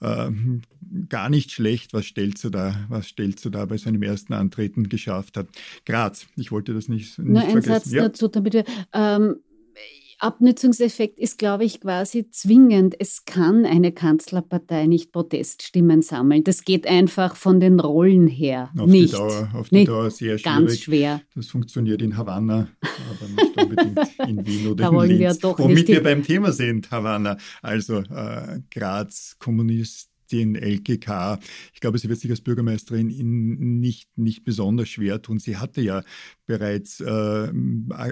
äh, 0.00 0.30
gar 1.08 1.30
nicht 1.30 1.50
schlecht, 1.52 1.92
was 1.92 2.06
Stelzer 2.06 2.50
da, 2.50 2.86
was 2.88 3.08
Stelzer 3.08 3.50
da 3.50 3.64
bei 3.64 3.76
seinem 3.76 4.02
ersten 4.02 4.32
Antreten 4.32 4.88
geschafft 4.88 5.36
hat. 5.36 5.48
Graz, 5.86 6.26
ich 6.36 6.52
wollte 6.52 6.74
das 6.74 6.88
nicht, 6.88 7.18
nicht 7.18 7.28
Nur 7.28 7.42
ein 7.42 7.62
Satz 7.62 7.90
ja. 7.92 8.02
dazu, 8.02 8.28
damit 8.28 8.54
wir, 8.54 8.64
ähm, 8.92 9.36
Abnützungseffekt 10.20 11.18
ist, 11.18 11.38
glaube 11.38 11.64
ich, 11.64 11.80
quasi 11.80 12.30
zwingend. 12.30 12.94
Es 12.98 13.24
kann 13.24 13.64
eine 13.64 13.92
Kanzlerpartei 13.92 14.86
nicht 14.86 15.12
Proteststimmen 15.12 16.02
sammeln. 16.02 16.44
Das 16.44 16.64
geht 16.64 16.86
einfach 16.86 17.36
von 17.36 17.58
den 17.58 17.80
Rollen 17.80 18.26
her 18.26 18.70
auf 18.78 18.88
nicht. 18.88 19.12
Die 19.12 19.16
Dauer, 19.16 19.50
auf 19.54 19.70
die 19.70 19.74
nicht. 19.76 19.88
Dauer 19.88 20.10
sehr 20.10 20.38
schwierig. 20.38 20.44
Ganz 20.44 20.78
schwer. 20.78 21.22
Das 21.34 21.46
funktioniert 21.46 22.02
in 22.02 22.16
Havanna, 22.16 22.68
aber 22.82 23.28
nicht 23.28 23.56
unbedingt 23.56 23.98
in 24.28 24.46
Wien 24.46 24.66
oder 24.68 24.90
da 24.90 25.02
in 25.02 25.08
Linz. 25.08 25.20
Wir 25.20 25.34
doch 25.34 25.58
Womit 25.58 25.88
wir 25.88 26.02
beim 26.02 26.22
Thema 26.22 26.52
sind, 26.52 26.90
Havanna. 26.90 27.38
Also 27.62 28.00
äh, 28.00 28.60
Graz, 28.70 29.36
Kommunist, 29.38 30.09
den 30.32 30.54
LKK. 30.54 31.38
Ich 31.74 31.80
glaube, 31.80 31.98
sie 31.98 32.08
wird 32.08 32.20
sich 32.20 32.30
als 32.30 32.40
Bürgermeisterin 32.40 33.08
nicht, 33.80 34.08
nicht 34.16 34.44
besonders 34.44 34.88
schwer 34.88 35.22
tun. 35.22 35.38
Sie 35.38 35.56
hatte 35.56 35.80
ja 35.80 36.02
bereits 36.46 37.00
äh, 37.00 37.52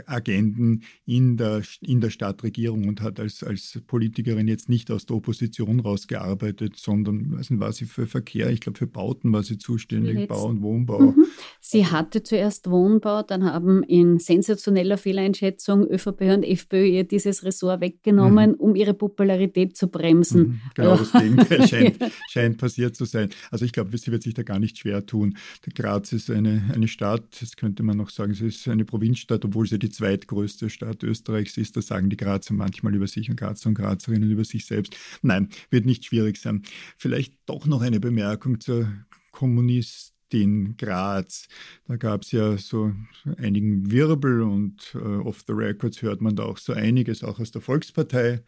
Agenden 0.07 0.85
in 1.05 1.37
der, 1.37 1.63
in 1.81 2.01
der 2.01 2.11
Stadtregierung 2.11 2.87
und 2.87 3.01
hat 3.01 3.19
als, 3.19 3.43
als 3.43 3.81
Politikerin 3.89 4.47
jetzt 4.47 4.69
nicht 4.69 4.93
aus 4.93 5.07
der 5.07 5.17
Opposition 5.17 5.81
rausgearbeitet, 5.81 6.77
sondern 6.77 7.31
nicht, 7.31 7.59
war 7.59 7.73
sie 7.73 7.87
für 7.87 8.07
Verkehr, 8.07 8.51
ich 8.51 8.61
glaube 8.61 8.79
für 8.79 8.87
Bauten 8.87 9.33
war 9.33 9.43
sie 9.43 9.59
zuständig, 9.59 10.29
Bau 10.29 10.47
und 10.47 10.63
Wohnbau. 10.63 11.01
Mhm. 11.01 11.25
Sie 11.61 11.87
hatte 11.87 12.23
zuerst 12.23 12.71
Wohnbau, 12.71 13.23
dann 13.23 13.45
haben 13.45 13.83
in 13.83 14.19
sensationeller 14.19 14.99
Fehleinschätzung 14.99 15.89
ÖVP 15.89 16.21
und 16.33 16.45
FPÖ 16.45 16.87
ihr 16.87 17.05
dieses 17.05 17.45
Ressort 17.45 17.81
weggenommen, 17.81 18.53
mhm. 18.53 18.57
um 18.57 18.77
ihre 18.77 18.95
Popularität 18.95 19.77
zu 19.77 19.89
bremsen. 19.89 20.41
Mhm. 20.41 20.61
Genau, 20.77 20.97
das 20.97 21.13
Gegenteil 21.13 21.69
scheint, 21.69 21.99
scheint 22.31 22.59
passiert 22.59 22.97
zu 22.97 23.05
sein. 23.05 23.31
Also 23.51 23.65
ich 23.65 23.73
glaube, 23.73 23.97
sie 23.97 24.11
wird 24.11 24.23
sich 24.23 24.35
da 24.35 24.43
gar 24.43 24.59
nicht 24.59 24.79
schwer 24.79 25.05
tun. 25.07 25.37
Graz 25.75 26.13
ist 26.13 26.31
eine, 26.31 26.71
eine 26.75 26.89
Stadt, 26.89 27.41
das 27.41 27.57
könnte 27.57 27.83
man 27.83 27.97
noch 27.97 28.11
sagen, 28.11 28.35
sie 28.35 28.47
ist 28.47 28.67
eine 28.69 28.85
Provinzstadt, 28.85 29.45
obwohl 29.45 29.67
sie 29.67 29.79
die 29.79 29.91
zweitgrößte 29.91 30.71
Stadt 30.71 31.03
Österreichs 31.03 31.57
ist. 31.57 31.77
Da 31.77 31.83
sagen 31.83 32.11
die 32.11 32.17
Grazer 32.17 32.55
manchmal 32.55 32.95
über 32.95 33.07
sich 33.07 33.31
und 33.31 33.37
Grazer 33.37 33.69
und 33.69 33.75
Grazerinnen 33.75 34.31
über 34.31 34.45
sich 34.45 34.67
selbst. 34.67 34.97
Nein, 35.23 35.49
wird 35.71 35.87
nicht 35.87 36.05
schwierig 36.05 36.39
sein. 36.39 36.63
Vielleicht 36.97 37.35
doch 37.47 37.67
noch 37.67 37.83
eine 37.83 38.01
Bemerkung 38.01 38.61
zur 38.61 38.91
Kommunist 39.31 40.18
in 40.35 40.77
Graz. 40.77 41.49
Da 41.87 41.97
gab 41.97 42.23
es 42.23 42.33
ja 42.33 42.57
so 42.57 42.93
einigen 43.37 43.91
Wirbel 43.91 44.43
und 44.43 44.95
äh, 44.95 44.99
off 44.99 45.45
the 45.47 45.53
records 45.53 46.03
hört 46.03 46.21
man 46.21 46.37
da 46.37 46.45
auch 46.45 46.59
so 46.59 46.73
einiges, 46.73 47.25
auch 47.25 47.41
aus 47.41 47.51
der 47.51 47.63
Volkspartei, 47.63 48.43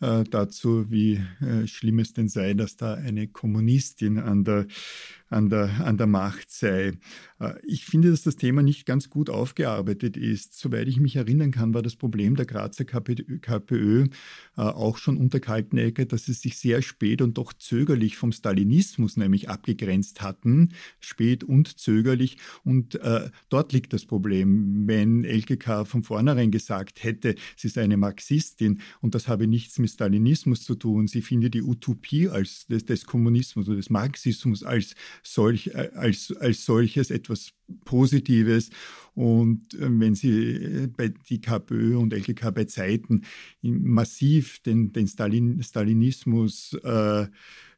äh, 0.00 0.24
dazu, 0.24 0.90
wie 0.90 1.22
äh, 1.40 1.66
schlimm 1.66 1.98
es 1.98 2.12
denn 2.12 2.28
sei, 2.28 2.54
dass 2.54 2.76
da 2.76 2.94
eine 2.94 3.28
Kommunistin 3.28 4.18
an 4.18 4.44
der 4.44 4.66
an 5.32 5.48
der, 5.48 5.70
an 5.84 5.96
der 5.96 6.06
Macht 6.06 6.50
sei. 6.50 6.92
Äh, 7.42 7.54
ich 7.64 7.84
finde, 7.84 8.10
dass 8.10 8.22
das 8.22 8.36
Thema 8.36 8.62
nicht 8.62 8.86
ganz 8.86 9.10
gut 9.10 9.28
aufgearbeitet 9.28 10.16
ist. 10.16 10.58
Soweit 10.58 10.88
ich 10.88 11.00
mich 11.00 11.16
erinnern 11.16 11.50
kann, 11.50 11.74
war 11.74 11.82
das 11.82 11.96
Problem 11.96 12.36
der 12.36 12.46
Grazer 12.46 12.84
KPÖ, 12.84 14.04
äh, 14.56 14.60
auch 14.60 14.98
schon 14.98 15.16
unter 15.16 15.40
Kaltenegger, 15.40 16.04
dass 16.04 16.26
sie 16.26 16.32
sich 16.32 16.56
sehr 16.56 16.82
spät 16.82 17.22
und 17.22 17.38
doch 17.38 17.52
zögerlich 17.52 18.16
vom 18.16 18.32
Stalinismus 18.32 19.16
nämlich 19.16 19.48
abgegrenzt 19.48 20.22
hatten, 20.22 20.70
spät 21.00 21.44
und 21.44 21.78
zögerlich. 21.78 22.38
Und 22.64 22.94
äh, 22.96 23.30
dort 23.48 23.72
liegt 23.72 23.92
das 23.92 24.04
Problem. 24.04 24.86
Wenn 24.86 25.24
LKK 25.24 25.84
von 25.84 26.02
vornherein 26.02 26.50
gesagt 26.50 27.02
hätte, 27.02 27.34
sie 27.56 27.68
sei 27.68 27.82
eine 27.82 27.96
Marxistin 27.96 28.80
und 29.00 29.14
das 29.14 29.28
habe 29.28 29.46
nichts 29.46 29.78
mit 29.78 29.90
Stalinismus 29.90 30.62
zu 30.62 30.74
tun, 30.74 31.06
sie 31.08 31.22
findet 31.22 31.54
die 31.54 31.62
Utopie 31.62 32.28
als 32.28 32.66
des, 32.66 32.84
des 32.84 33.06
Kommunismus 33.06 33.66
oder 33.66 33.76
des 33.76 33.90
Marxismus 33.90 34.62
als 34.62 34.94
solch, 35.22 35.68
äh, 35.68 35.90
als, 35.94 36.32
als 36.38 36.64
solches 36.64 37.10
etwas 37.10 37.31
Positives. 37.84 38.70
Und 39.14 39.74
äh, 39.74 39.88
wenn 39.88 40.14
Sie 40.14 40.52
äh, 40.52 40.86
bei 40.86 41.12
die 41.28 41.40
KPÖ 41.40 41.96
und 41.96 42.12
LKK 42.12 42.50
bei 42.50 42.64
Zeiten 42.64 43.22
massiv 43.62 44.60
den, 44.60 44.92
den 44.92 45.06
Stalin, 45.06 45.62
Stalinismus 45.62 46.74
äh, 46.82 47.26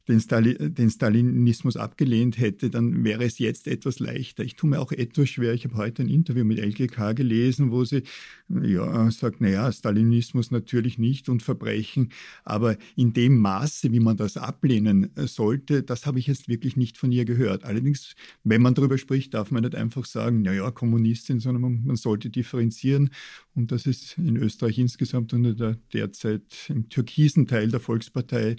den, 0.08 0.20
Stali 0.20 0.56
den 0.58 0.90
Stalinismus 0.90 1.76
abgelehnt 1.76 2.38
hätte, 2.38 2.70
dann 2.70 3.04
wäre 3.04 3.24
es 3.24 3.38
jetzt 3.38 3.66
etwas 3.66 3.98
leichter. 3.98 4.44
Ich 4.44 4.54
tue 4.56 4.70
mir 4.70 4.80
auch 4.80 4.92
etwas 4.92 5.30
schwer. 5.30 5.54
Ich 5.54 5.64
habe 5.64 5.76
heute 5.76 6.02
ein 6.02 6.08
Interview 6.08 6.44
mit 6.44 6.58
LGK 6.58 7.14
gelesen, 7.14 7.70
wo 7.70 7.84
sie 7.84 8.02
ja, 8.48 9.10
sagt, 9.10 9.40
naja, 9.40 9.70
Stalinismus 9.72 10.50
natürlich 10.50 10.98
nicht 10.98 11.28
und 11.28 11.42
Verbrechen, 11.42 12.10
aber 12.44 12.76
in 12.96 13.12
dem 13.12 13.38
Maße, 13.38 13.92
wie 13.92 14.00
man 14.00 14.16
das 14.16 14.36
ablehnen 14.36 15.10
sollte, 15.16 15.82
das 15.82 16.06
habe 16.06 16.18
ich 16.18 16.26
jetzt 16.26 16.48
wirklich 16.48 16.76
nicht 16.76 16.98
von 16.98 17.10
ihr 17.10 17.24
gehört. 17.24 17.64
Allerdings, 17.64 18.14
wenn 18.42 18.62
man 18.62 18.74
darüber 18.74 18.98
spricht, 18.98 19.34
darf 19.34 19.50
man 19.50 19.62
nicht 19.62 19.74
einfach 19.74 20.04
sagen, 20.04 20.42
naja, 20.42 20.70
Kommunistin, 20.70 21.40
sondern 21.40 21.62
man, 21.62 21.84
man 21.84 21.96
sollte 21.96 22.28
differenzieren 22.30 23.10
und 23.54 23.72
das 23.72 23.86
ist 23.86 24.18
in 24.18 24.36
Österreich 24.36 24.78
insgesamt 24.78 25.32
der 25.32 25.78
derzeit 25.92 26.42
im 26.68 26.88
türkisen 26.88 27.46
Teil 27.46 27.68
der 27.68 27.80
Volkspartei 27.80 28.56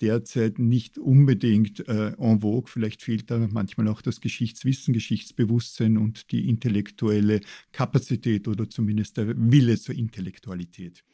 derzeit 0.00 0.58
nicht 0.58 0.98
unbedingt 0.98 1.86
äh, 1.88 2.12
en 2.18 2.40
vogue. 2.40 2.70
Vielleicht 2.70 3.02
fehlt 3.02 3.30
da 3.30 3.38
manchmal 3.50 3.88
auch 3.88 4.02
das 4.02 4.20
Geschichtswissen, 4.20 4.94
Geschichtsbewusstsein 4.94 5.96
und 5.96 6.30
die 6.32 6.48
intellektuelle 6.48 7.40
Kapazität 7.72 8.48
oder 8.48 8.68
zumindest 8.68 9.16
der 9.16 9.34
Wille 9.36 9.78
zur 9.78 9.94
Intellektualität. 9.94 11.04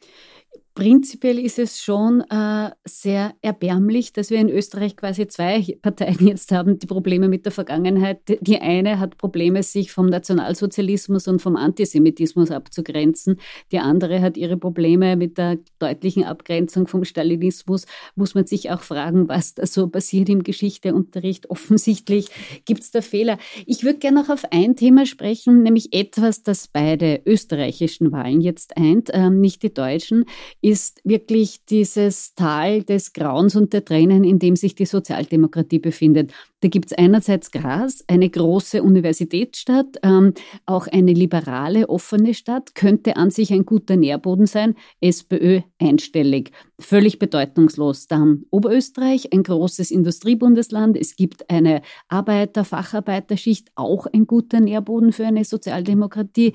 Prinzipiell 0.73 1.37
ist 1.37 1.59
es 1.59 1.81
schon 1.81 2.21
äh, 2.29 2.69
sehr 2.85 3.33
erbärmlich, 3.41 4.13
dass 4.13 4.29
wir 4.29 4.39
in 4.39 4.47
Österreich 4.47 4.95
quasi 4.95 5.27
zwei 5.27 5.77
Parteien 5.81 6.17
jetzt 6.25 6.53
haben, 6.53 6.79
die 6.79 6.87
Probleme 6.87 7.27
mit 7.27 7.43
der 7.43 7.51
Vergangenheit. 7.51 8.21
Die 8.39 8.57
eine 8.57 8.97
hat 8.97 9.17
Probleme, 9.17 9.63
sich 9.63 9.91
vom 9.91 10.05
Nationalsozialismus 10.05 11.27
und 11.27 11.41
vom 11.41 11.57
Antisemitismus 11.57 12.51
abzugrenzen. 12.51 13.35
Die 13.73 13.79
andere 13.79 14.21
hat 14.21 14.37
ihre 14.37 14.55
Probleme 14.55 15.17
mit 15.17 15.37
der 15.37 15.59
deutlichen 15.79 16.23
Abgrenzung 16.23 16.87
vom 16.87 17.03
Stalinismus. 17.03 17.85
Muss 18.15 18.33
man 18.33 18.45
sich 18.47 18.71
auch 18.71 18.81
fragen, 18.81 19.27
was 19.27 19.55
da 19.55 19.65
so 19.65 19.89
passiert 19.89 20.29
im 20.29 20.41
Geschichteunterricht. 20.41 21.49
Offensichtlich 21.49 22.29
gibt 22.63 22.83
es 22.83 22.91
da 22.91 23.01
Fehler. 23.01 23.37
Ich 23.65 23.83
würde 23.83 23.99
gerne 23.99 24.21
noch 24.21 24.29
auf 24.29 24.45
ein 24.51 24.77
Thema 24.77 25.05
sprechen, 25.05 25.63
nämlich 25.63 25.93
etwas, 25.93 26.43
das 26.43 26.69
beide 26.69 27.21
österreichischen 27.25 28.13
Wahlen 28.13 28.39
jetzt 28.39 28.77
eint, 28.77 29.09
äh, 29.09 29.29
nicht 29.29 29.63
die 29.63 29.73
deutschen 29.73 30.23
ist 30.61 31.01
wirklich 31.03 31.65
dieses 31.65 32.35
Tal 32.35 32.83
des 32.83 33.13
Grauens 33.13 33.55
und 33.55 33.73
der 33.73 33.83
Tränen, 33.83 34.23
in 34.23 34.37
dem 34.37 34.55
sich 34.55 34.75
die 34.75 34.85
Sozialdemokratie 34.85 35.79
befindet. 35.79 36.33
Da 36.61 36.67
gibt 36.67 36.91
es 36.91 36.97
einerseits 36.97 37.49
Graz, 37.49 38.03
eine 38.07 38.29
große 38.29 38.83
Universitätsstadt, 38.83 39.97
ähm, 40.03 40.35
auch 40.67 40.85
eine 40.85 41.13
liberale, 41.13 41.89
offene 41.89 42.35
Stadt, 42.35 42.75
könnte 42.75 43.17
an 43.17 43.31
sich 43.31 43.51
ein 43.51 43.65
guter 43.65 43.97
Nährboden 43.97 44.45
sein, 44.45 44.75
SPÖ 44.99 45.61
einstellig, 45.79 46.51
völlig 46.79 47.17
bedeutungslos. 47.17 48.05
Dann 48.05 48.43
Oberösterreich, 48.51 49.33
ein 49.33 49.41
großes 49.41 49.89
Industriebundesland, 49.89 50.95
es 50.95 51.15
gibt 51.15 51.49
eine 51.49 51.81
Arbeiter-, 52.07 52.65
Facharbeiterschicht, 52.65 53.69
auch 53.73 54.05
ein 54.05 54.27
guter 54.27 54.59
Nährboden 54.59 55.13
für 55.13 55.25
eine 55.25 55.43
Sozialdemokratie 55.43 56.53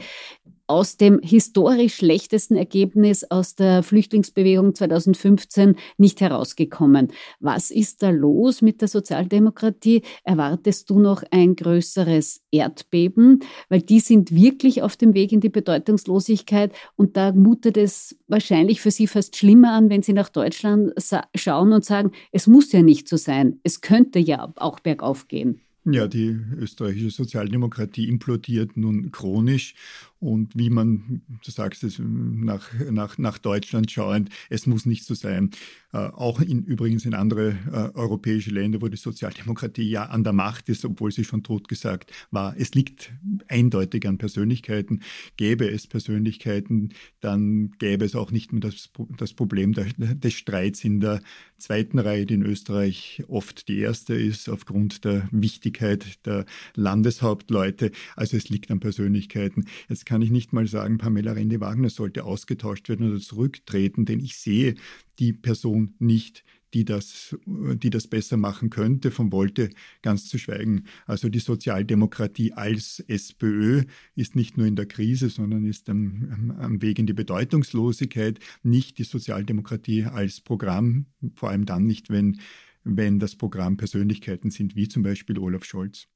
aus 0.66 0.96
dem 0.96 1.20
historisch 1.22 1.96
schlechtesten 1.96 2.56
Ergebnis 2.56 3.24
aus 3.24 3.54
der 3.54 3.82
Flüchtlingsbewegung 3.82 4.74
2015 4.74 5.76
nicht 5.98 6.20
herausgekommen. 6.20 7.08
Was 7.40 7.70
ist 7.70 8.02
da 8.02 8.10
los 8.10 8.62
mit 8.62 8.80
der 8.80 8.88
Sozialdemokratie? 8.88 10.02
Erwartest 10.24 10.90
du 10.90 10.98
noch 10.98 11.22
ein 11.30 11.56
größeres 11.56 12.42
Erdbeben? 12.50 13.40
Weil 13.68 13.82
die 13.82 14.00
sind 14.00 14.34
wirklich 14.34 14.82
auf 14.82 14.96
dem 14.96 15.14
Weg 15.14 15.32
in 15.32 15.40
die 15.40 15.48
Bedeutungslosigkeit 15.48 16.72
und 16.96 17.16
da 17.16 17.32
mutet 17.32 17.76
es 17.76 18.18
wahrscheinlich 18.28 18.80
für 18.80 18.90
sie 18.90 19.06
fast 19.06 19.36
schlimmer 19.36 19.72
an, 19.72 19.90
wenn 19.90 20.02
sie 20.02 20.12
nach 20.12 20.28
Deutschland 20.28 20.92
schauen 21.34 21.72
und 21.72 21.84
sagen, 21.84 22.12
es 22.32 22.46
muss 22.46 22.72
ja 22.72 22.82
nicht 22.82 23.08
so 23.08 23.16
sein. 23.16 23.60
Es 23.62 23.80
könnte 23.80 24.18
ja 24.18 24.52
auch 24.56 24.80
bergauf 24.80 25.28
gehen. 25.28 25.60
Ja, 25.88 26.08
die 26.08 26.36
österreichische 26.58 27.10
Sozialdemokratie 27.10 28.08
implodiert 28.08 28.76
nun 28.76 29.12
chronisch 29.12 29.76
und 30.18 30.56
wie 30.56 30.70
man, 30.70 31.22
du 31.44 31.50
sagst 31.50 31.84
es, 31.84 31.98
nach, 31.98 32.70
nach, 32.90 33.18
nach 33.18 33.38
Deutschland 33.38 33.90
schauend, 33.90 34.30
es 34.48 34.66
muss 34.66 34.86
nicht 34.86 35.04
so 35.04 35.14
sein. 35.14 35.50
Äh, 35.92 35.98
auch 35.98 36.40
in, 36.40 36.64
übrigens 36.64 37.04
in 37.04 37.14
andere 37.14 37.50
äh, 37.50 37.96
europäische 37.96 38.50
Länder, 38.50 38.80
wo 38.80 38.88
die 38.88 38.96
Sozialdemokratie 38.96 39.88
ja 39.88 40.04
an 40.04 40.24
der 40.24 40.32
Macht 40.32 40.68
ist, 40.68 40.84
obwohl 40.84 41.12
sie 41.12 41.24
schon 41.24 41.42
totgesagt 41.42 42.12
war. 42.30 42.54
Es 42.56 42.74
liegt 42.74 43.12
eindeutig 43.48 44.06
an 44.06 44.18
Persönlichkeiten. 44.18 45.02
Gäbe 45.36 45.68
es 45.70 45.86
Persönlichkeiten, 45.86 46.94
dann 47.20 47.72
gäbe 47.78 48.04
es 48.04 48.14
auch 48.14 48.30
nicht 48.30 48.52
mehr 48.52 48.60
das, 48.60 48.90
das 49.18 49.34
Problem 49.34 49.74
der, 49.74 49.86
des 49.96 50.32
Streits 50.32 50.82
in 50.82 51.00
der 51.00 51.20
zweiten 51.58 51.98
Reihe, 51.98 52.26
die 52.26 52.34
in 52.34 52.42
Österreich 52.42 53.22
oft 53.28 53.68
die 53.68 53.78
erste 53.78 54.14
ist, 54.14 54.48
aufgrund 54.48 55.04
der 55.04 55.28
Wichtigkeit 55.30 56.26
der 56.26 56.46
Landeshauptleute. 56.74 57.92
Also 58.14 58.36
es 58.36 58.48
liegt 58.48 58.70
an 58.70 58.80
Persönlichkeiten. 58.80 59.66
Jetzt 59.88 60.05
kann 60.06 60.22
ich 60.22 60.30
nicht 60.30 60.54
mal 60.54 60.66
sagen, 60.66 60.96
Pamela 60.96 61.32
Rende-Wagner 61.32 61.90
sollte 61.90 62.24
ausgetauscht 62.24 62.88
werden 62.88 63.10
oder 63.10 63.20
zurücktreten, 63.20 64.06
denn 64.06 64.20
ich 64.20 64.38
sehe 64.38 64.76
die 65.18 65.34
Person 65.34 65.94
nicht, 65.98 66.44
die 66.74 66.84
das, 66.84 67.36
die 67.46 67.90
das 67.90 68.06
besser 68.06 68.36
machen 68.36 68.70
könnte, 68.70 69.10
von 69.10 69.32
Wolte 69.32 69.70
ganz 70.02 70.28
zu 70.28 70.38
schweigen. 70.38 70.84
Also 71.06 71.28
die 71.28 71.38
Sozialdemokratie 71.38 72.52
als 72.52 73.00
SPÖ 73.00 73.84
ist 74.14 74.36
nicht 74.36 74.56
nur 74.56 74.66
in 74.66 74.76
der 74.76 74.86
Krise, 74.86 75.28
sondern 75.28 75.64
ist 75.64 75.88
am, 75.88 76.54
am 76.58 76.82
Weg 76.82 76.98
in 76.98 77.06
die 77.06 77.12
Bedeutungslosigkeit. 77.12 78.38
Nicht 78.62 78.98
die 78.98 79.04
Sozialdemokratie 79.04 80.04
als 80.04 80.40
Programm, 80.40 81.06
vor 81.34 81.50
allem 81.50 81.66
dann 81.66 81.86
nicht, 81.86 82.10
wenn, 82.10 82.40
wenn 82.84 83.18
das 83.18 83.36
Programm 83.36 83.76
Persönlichkeiten 83.76 84.50
sind, 84.50 84.76
wie 84.76 84.88
zum 84.88 85.02
Beispiel 85.02 85.38
Olaf 85.38 85.64
Scholz. 85.64 86.08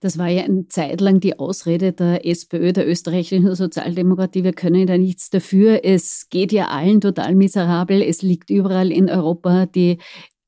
Das 0.00 0.18
war 0.18 0.28
ja 0.28 0.44
eine 0.44 0.68
Zeit 0.68 1.00
lang 1.00 1.20
die 1.20 1.38
Ausrede 1.38 1.92
der 1.92 2.26
SPÖ, 2.26 2.72
der 2.72 2.88
österreichischen 2.88 3.54
Sozialdemokratie. 3.54 4.44
Wir 4.44 4.52
können 4.52 4.86
da 4.86 4.98
nichts 4.98 5.30
dafür. 5.30 5.84
Es 5.84 6.28
geht 6.30 6.52
ja 6.52 6.68
allen 6.68 7.00
total 7.00 7.34
miserabel. 7.34 8.02
Es 8.02 8.22
liegt 8.22 8.50
überall 8.50 8.92
in 8.92 9.10
Europa 9.10 9.66
die 9.66 9.98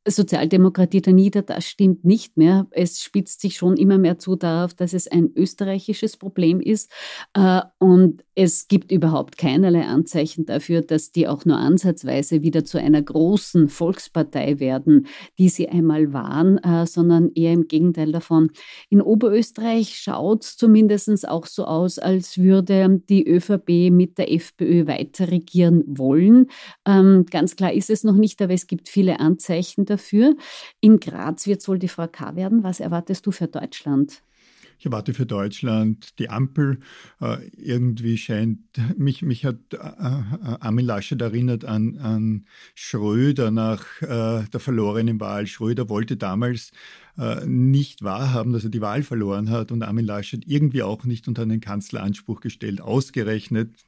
Sozialdemokratie 0.06 1.02
da 1.02 1.12
nieder. 1.12 1.42
Das 1.42 1.66
stimmt 1.66 2.04
nicht 2.04 2.36
mehr. 2.36 2.66
Es 2.70 3.02
spitzt 3.02 3.40
sich 3.40 3.56
schon 3.56 3.76
immer 3.76 3.98
mehr 3.98 4.18
zu 4.18 4.36
darauf, 4.36 4.74
dass 4.74 4.92
es 4.92 5.06
ein 5.08 5.30
österreichisches 5.34 6.16
Problem 6.16 6.60
ist. 6.60 6.90
Äh, 7.34 7.60
und 7.78 8.24
Es 8.42 8.68
gibt 8.68 8.90
überhaupt 8.90 9.36
keinerlei 9.36 9.82
Anzeichen 9.82 10.46
dafür, 10.46 10.80
dass 10.80 11.12
die 11.12 11.28
auch 11.28 11.44
nur 11.44 11.58
ansatzweise 11.58 12.40
wieder 12.40 12.64
zu 12.64 12.78
einer 12.78 13.02
großen 13.02 13.68
Volkspartei 13.68 14.58
werden, 14.58 15.08
die 15.38 15.50
sie 15.50 15.68
einmal 15.68 16.14
waren, 16.14 16.56
äh, 16.56 16.86
sondern 16.86 17.32
eher 17.34 17.52
im 17.52 17.68
Gegenteil 17.68 18.12
davon. 18.12 18.50
In 18.88 19.02
Oberösterreich 19.02 19.94
schaut 19.94 20.44
es 20.44 20.56
zumindest 20.56 21.28
auch 21.28 21.44
so 21.44 21.66
aus, 21.66 21.98
als 21.98 22.38
würde 22.38 23.02
die 23.10 23.28
ÖVP 23.28 23.90
mit 23.90 24.16
der 24.16 24.32
FPÖ 24.32 24.86
weiter 24.86 25.30
regieren 25.30 25.84
wollen. 25.86 26.46
Ähm, 26.86 27.26
ganz 27.30 27.56
klar 27.56 27.74
ist 27.74 27.90
es 27.90 28.04
noch 28.04 28.16
nicht, 28.16 28.40
aber 28.40 28.54
es 28.54 28.66
gibt 28.66 28.88
viele 28.88 29.20
Anzeichen 29.20 29.84
dafür. 29.84 30.34
In 30.80 30.98
Graz 30.98 31.46
wird 31.46 31.60
es 31.60 31.68
wohl 31.68 31.78
die 31.78 31.88
Frau 31.88 32.06
K. 32.08 32.36
werden. 32.36 32.62
Was 32.62 32.80
erwartest 32.80 33.26
du 33.26 33.32
für 33.32 33.48
Deutschland? 33.48 34.22
Ich 34.80 34.86
erwarte 34.86 35.12
für 35.12 35.26
Deutschland 35.26 36.18
die 36.18 36.30
Ampel. 36.30 36.80
Äh, 37.20 37.48
irgendwie 37.54 38.16
scheint, 38.16 38.60
mich, 38.96 39.20
mich 39.20 39.44
hat 39.44 39.58
äh, 39.74 39.76
äh, 39.76 40.56
Armin 40.58 40.86
Laschet 40.86 41.20
erinnert 41.20 41.66
an, 41.66 41.98
an 41.98 42.46
Schröder 42.74 43.50
nach 43.50 43.84
äh, 44.00 44.44
der 44.50 44.58
verlorenen 44.58 45.20
Wahl. 45.20 45.46
Schröder 45.46 45.90
wollte 45.90 46.16
damals 46.16 46.72
äh, 47.18 47.44
nicht 47.44 48.02
wahrhaben, 48.02 48.54
dass 48.54 48.64
er 48.64 48.70
die 48.70 48.80
Wahl 48.80 49.02
verloren 49.02 49.50
hat 49.50 49.70
und 49.70 49.82
Armin 49.82 50.06
Laschet 50.06 50.44
irgendwie 50.46 50.82
auch 50.82 51.04
nicht 51.04 51.28
unter 51.28 51.42
einen 51.42 51.60
Kanzleranspruch 51.60 52.40
gestellt. 52.40 52.80
Ausgerechnet 52.80 53.84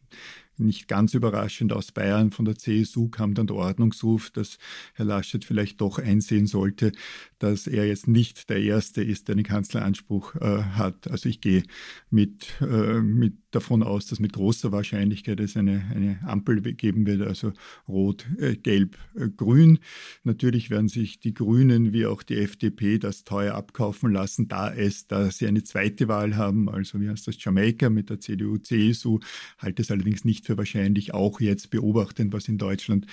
nicht 0.59 0.89
ganz 0.89 1.15
überraschend 1.15 1.73
aus 1.73 1.93
Bayern 1.93 2.31
von 2.31 2.45
der 2.45 2.57
CSU 2.57 3.09
kam 3.09 3.35
dann 3.35 3.47
der 3.47 3.57
Ordnungsruf, 3.57 4.31
dass 4.31 4.59
Herr 4.95 5.07
Laschet 5.07 5.45
vielleicht 5.45 5.81
doch 5.81 5.99
einsehen 5.99 6.47
sollte, 6.47 6.93
dass 7.39 7.67
er 7.67 7.87
jetzt 7.87 8.09
nicht 8.09 8.49
der 8.51 8.61
Erste 8.63 9.03
ist, 9.03 9.29
der 9.29 9.35
einen 9.35 9.45
Kanzleranspruch 9.45 10.37
äh, 10.37 10.63
hat. 10.63 11.11
Also 11.11 11.29
ich 11.29 11.41
gehe 11.41 11.65
mit, 12.11 12.61
äh, 12.61 13.01
mit 13.01 13.35
davon 13.55 13.83
aus, 13.83 14.07
dass 14.07 14.21
mit 14.21 14.33
großer 14.33 14.73
Wahrscheinlichkeit 14.73 15.41
es 15.41 15.57
eine, 15.57 15.85
eine 15.95 16.19
Ampel 16.27 16.61
geben 16.61 17.07
wird, 17.07 17.23
also 17.23 17.53
rot, 17.87 18.27
äh, 18.39 18.57
gelb, 18.57 18.97
äh, 19.15 19.29
grün. 19.29 19.79
Natürlich 20.25 20.71
werden 20.71 20.89
sich 20.89 21.21
die 21.21 21.35
Grünen 21.35 21.93
wie 21.93 22.07
auch 22.07 22.23
die 22.23 22.39
FDP 22.39 22.99
das 22.99 23.25
teuer 23.25 23.55
abkaufen 23.55 24.13
lassen, 24.13 24.49
da 24.49 24.73
es, 24.73 25.07
da 25.07 25.31
sie 25.31 25.47
eine 25.47 25.63
zweite 25.63 26.09
Wahl 26.09 26.37
haben, 26.37 26.69
also 26.69 27.01
wie 27.01 27.09
heißt 27.09 27.27
das, 27.29 27.43
Jamaika 27.43 27.91
mit 27.91 28.11
der 28.11 28.21
CDU, 28.21 28.59
CSU, 28.59 29.21
halte 29.59 29.83
es 29.83 29.91
allerdings 29.91 30.25
nicht 30.25 30.47
für 30.47 30.57
wahrscheinlich, 30.57 31.15
auch 31.15 31.41
jetzt 31.41 31.71
beobachtend, 31.71 32.33
was 32.33 32.49
in 32.49 32.59
Deutschland 32.59 33.07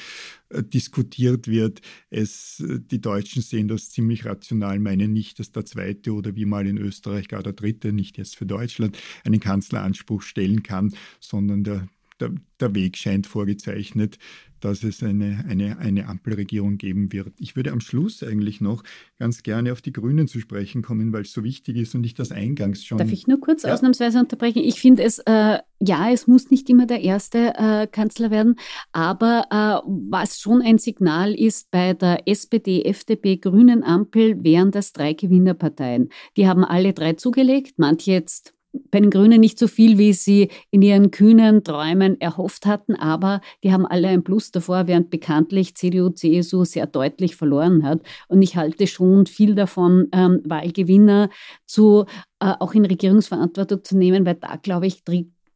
äh, 0.49 0.63
diskutiert 0.63 1.47
wird. 1.47 1.81
Es, 2.09 2.59
äh, 2.61 2.79
die 2.79 3.01
Deutschen 3.01 3.41
sehen 3.41 3.67
das 3.67 3.89
ziemlich 3.89 4.25
rational, 4.25 4.79
meinen 4.79 5.13
nicht, 5.13 5.39
dass 5.39 5.51
der 5.51 5.65
zweite 5.65 6.13
oder 6.13 6.35
wie 6.35 6.45
mal 6.45 6.65
in 6.65 6.77
Österreich 6.77 7.27
gar 7.27 7.43
der 7.43 7.53
dritte, 7.53 7.93
nicht 7.93 8.17
jetzt 8.17 8.35
für 8.35 8.45
Deutschland, 8.45 8.97
einen 9.23 9.39
Kanzleranspruch 9.39 10.21
stellen 10.29 10.63
kann, 10.63 10.93
sondern 11.19 11.63
der, 11.63 11.87
der, 12.19 12.31
der 12.59 12.75
Weg 12.75 12.97
scheint 12.97 13.27
vorgezeichnet, 13.27 14.17
dass 14.59 14.83
es 14.83 15.03
eine, 15.03 15.45
eine, 15.47 15.77
eine 15.79 16.07
Ampelregierung 16.07 16.77
geben 16.77 17.11
wird. 17.11 17.33
Ich 17.39 17.55
würde 17.55 17.71
am 17.71 17.79
Schluss 17.79 18.23
eigentlich 18.23 18.61
noch 18.61 18.83
ganz 19.17 19.43
gerne 19.43 19.71
auf 19.71 19.81
die 19.81 19.93
Grünen 19.93 20.27
zu 20.27 20.39
sprechen 20.39 20.81
kommen, 20.81 21.13
weil 21.13 21.21
es 21.21 21.31
so 21.31 21.43
wichtig 21.43 21.77
ist 21.77 21.95
und 21.95 22.03
ich 22.05 22.13
das 22.13 22.31
eingangs 22.31 22.83
schon. 22.83 22.97
Darf 22.97 23.11
ich 23.11 23.27
nur 23.27 23.39
kurz 23.39 23.63
ja. 23.63 23.73
ausnahmsweise 23.73 24.19
unterbrechen? 24.19 24.59
Ich 24.63 24.79
finde 24.79 25.03
es, 25.03 25.19
äh, 25.19 25.59
ja, 25.79 26.11
es 26.11 26.27
muss 26.27 26.51
nicht 26.51 26.69
immer 26.69 26.85
der 26.85 27.01
erste 27.01 27.53
äh, 27.55 27.87
Kanzler 27.87 28.31
werden, 28.31 28.55
aber 28.91 29.45
äh, 29.49 29.89
was 30.09 30.39
schon 30.39 30.61
ein 30.61 30.77
Signal 30.77 31.33
ist 31.33 31.71
bei 31.71 31.93
der 31.93 32.27
SPD, 32.27 32.83
FDP, 32.83 33.37
Grünen 33.37 33.83
Ampel, 33.83 34.43
wären 34.43 34.71
das 34.71 34.93
drei 34.93 35.13
Gewinnerparteien. 35.13 36.09
Die 36.37 36.47
haben 36.47 36.63
alle 36.63 36.93
drei 36.93 37.13
zugelegt, 37.13 37.75
manche 37.77 38.11
jetzt 38.11 38.53
bei 38.91 38.99
den 38.99 39.09
Grünen 39.09 39.39
nicht 39.39 39.57
so 39.57 39.67
viel, 39.67 39.97
wie 39.97 40.13
sie 40.13 40.49
in 40.71 40.81
ihren 40.81 41.11
kühnen 41.11 41.63
Träumen 41.63 42.19
erhofft 42.21 42.65
hatten, 42.65 42.95
aber 42.95 43.41
die 43.63 43.71
haben 43.71 43.85
alle 43.85 44.09
ein 44.09 44.23
Plus 44.23 44.51
davor, 44.51 44.87
während 44.87 45.09
bekanntlich 45.09 45.75
CDU, 45.75 46.09
CSU 46.09 46.65
sehr 46.65 46.85
deutlich 46.85 47.35
verloren 47.35 47.83
hat. 47.83 48.01
Und 48.27 48.41
ich 48.41 48.55
halte 48.55 48.87
schon 48.87 49.25
viel 49.25 49.55
davon, 49.55 50.07
ähm, 50.11 50.41
Wahlgewinner 50.45 51.29
zu, 51.65 52.05
äh, 52.39 52.53
auch 52.59 52.73
in 52.73 52.85
Regierungsverantwortung 52.85 53.83
zu 53.83 53.97
nehmen, 53.97 54.25
weil 54.25 54.35
da, 54.35 54.55
glaube 54.57 54.87
ich, 54.87 55.03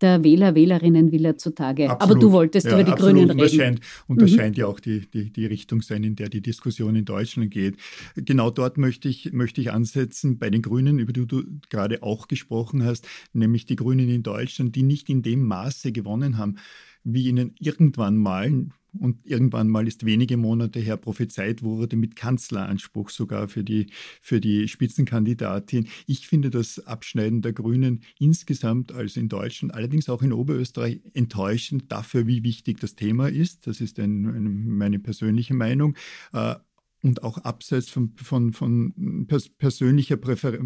der 0.04 0.24
Wähler, 0.24 0.54
Wählerinnen 0.54 1.12
will 1.12 1.26
er 1.26 1.38
zutage. 1.38 1.90
Absolut. 1.90 2.12
Aber 2.12 2.20
du 2.20 2.32
wolltest 2.32 2.68
ja, 2.68 2.74
über 2.74 2.84
die 2.84 2.92
absolut. 2.92 3.16
Grünen 3.16 3.30
reden. 3.32 3.40
Und 3.40 3.42
das 3.42 3.56
scheint, 3.56 3.80
und 4.08 4.22
das 4.22 4.32
mhm. 4.32 4.36
scheint 4.36 4.58
ja 4.58 4.68
auch 4.68 4.80
die, 4.80 5.08
die, 5.12 5.32
die 5.32 5.46
Richtung 5.46 5.82
sein, 5.82 6.04
in 6.04 6.16
der 6.16 6.30
die 6.30 6.42
Diskussion 6.42 6.96
in 6.96 7.06
Deutschland 7.06 7.50
geht. 7.50 7.78
Genau 8.16 8.52
dort 8.52 8.78
möchte 8.78 9.08
ich, 9.08 9.34
möchte 9.34 9.62
ich 9.62 9.72
ansetzen, 9.72 10.38
bei 10.38 10.50
den 10.50 10.62
Grünen, 10.62 11.00
über 11.00 11.14
die 11.14 11.26
du 11.26 11.44
gerade 11.70 12.04
auch 12.04 12.28
gesprochen 12.28 12.84
hast, 12.84 13.08
nämlich 13.34 13.66
die 13.66 13.76
Grünen 13.76 14.10
in 14.10 14.22
Deutschland, 14.22 14.76
die 14.76 14.84
nicht 14.84 15.10
in 15.10 15.24
dem 15.24 15.44
Maße 15.44 15.92
gewonnen 15.92 16.38
haben, 16.38 16.58
wie 17.04 17.28
ihnen 17.28 17.56
irgendwann 17.60 18.18
mal 18.18 18.68
und 19.00 19.26
irgendwann 19.26 19.70
mal 19.70 19.88
ist 19.88 20.06
wenige 20.06 20.38
Monate 20.38 20.80
her 20.80 20.98
prophezeit 20.98 21.64
wurde 21.64 21.96
mit 21.96 22.16
Kanzleranspruch 22.16 23.10
sogar 23.10 23.48
für 23.48 23.64
die, 23.64 23.88
für 24.22 24.40
die 24.40 24.68
Spitzenkandidatin. 24.68 25.88
Ich 26.06 26.28
finde 26.28 26.50
das 26.50 26.86
Abschneiden 26.86 27.42
der 27.42 27.54
Grünen 27.54 28.02
insgesamt, 28.20 28.92
also 28.92 29.20
in 29.20 29.30
Deutschland, 29.30 29.74
allerdings 29.74 30.10
auch 30.10 30.22
in 30.22 30.34
Oberösterreich, 30.34 31.02
enttäuschend 31.14 31.92
dafür, 31.92 32.28
wie 32.28 32.44
wichtig 32.44 32.80
das 32.80 32.96
Thema 32.96 33.30
ist. 33.30 33.68
Das 33.68 33.82
ist 33.82 34.00
ein, 34.00 34.26
ein, 34.26 34.68
meine 34.68 35.00
persönliche 35.00 35.54
Meinung. 35.54 35.96
Äh, 36.32 36.56
und 37.04 37.22
auch 37.22 37.38
abseits 37.40 37.90
von, 37.90 38.14
von, 38.16 38.54
von 38.54 39.28
persönlicher, 39.58 40.16
Präfer 40.16 40.58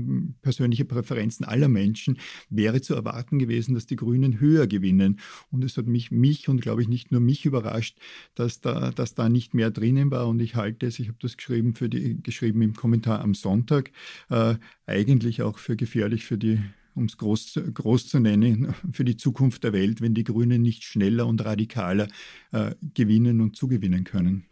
persönlicher 0.41 0.85
Präferenzen 0.85 1.45
aller 1.45 1.67
Menschen 1.67 2.19
wäre 2.49 2.79
zu 2.79 2.93
erwarten 2.93 3.39
gewesen, 3.39 3.73
dass 3.73 3.87
die 3.87 3.95
Grünen 3.95 4.39
höher 4.39 4.67
gewinnen. 4.67 5.19
Und 5.51 5.63
es 5.63 5.77
hat 5.77 5.87
mich, 5.87 6.11
mich 6.11 6.47
und 6.47 6.61
glaube 6.61 6.83
ich 6.83 6.87
nicht 6.87 7.11
nur 7.11 7.21
mich 7.21 7.45
überrascht, 7.45 7.99
dass 8.35 8.61
da, 8.61 8.91
dass 8.91 9.15
da 9.15 9.29
nicht 9.29 9.55
mehr 9.55 9.71
drinnen 9.71 10.11
war. 10.11 10.27
Und 10.27 10.39
ich 10.39 10.55
halte 10.55 10.85
es, 10.85 10.99
ich 10.99 11.07
habe 11.07 11.17
das 11.19 11.37
geschrieben, 11.37 11.73
für 11.73 11.89
die, 11.89 12.21
geschrieben 12.21 12.61
im 12.61 12.75
Kommentar 12.75 13.21
am 13.21 13.33
Sonntag, 13.33 13.91
äh, 14.29 14.55
eigentlich 14.85 15.41
auch 15.41 15.57
für 15.57 15.75
gefährlich 15.75 16.25
für 16.25 16.37
die 16.37 16.59
um 16.97 17.05
es 17.05 17.17
groß, 17.17 17.59
groß 17.75 18.07
zu 18.07 18.19
nennen, 18.19 18.73
für 18.91 19.05
die 19.05 19.17
Zukunft 19.17 19.63
der 19.63 19.71
Welt, 19.71 20.01
wenn 20.01 20.15
die 20.15 20.23
Grünen 20.23 20.63
nicht 20.63 20.83
schneller 20.83 21.27
und 21.27 21.45
radikaler 21.45 22.07
äh, 22.51 22.73
gewinnen 22.95 23.39
und 23.39 23.55
zugewinnen 23.55 24.03
können. 24.03 24.45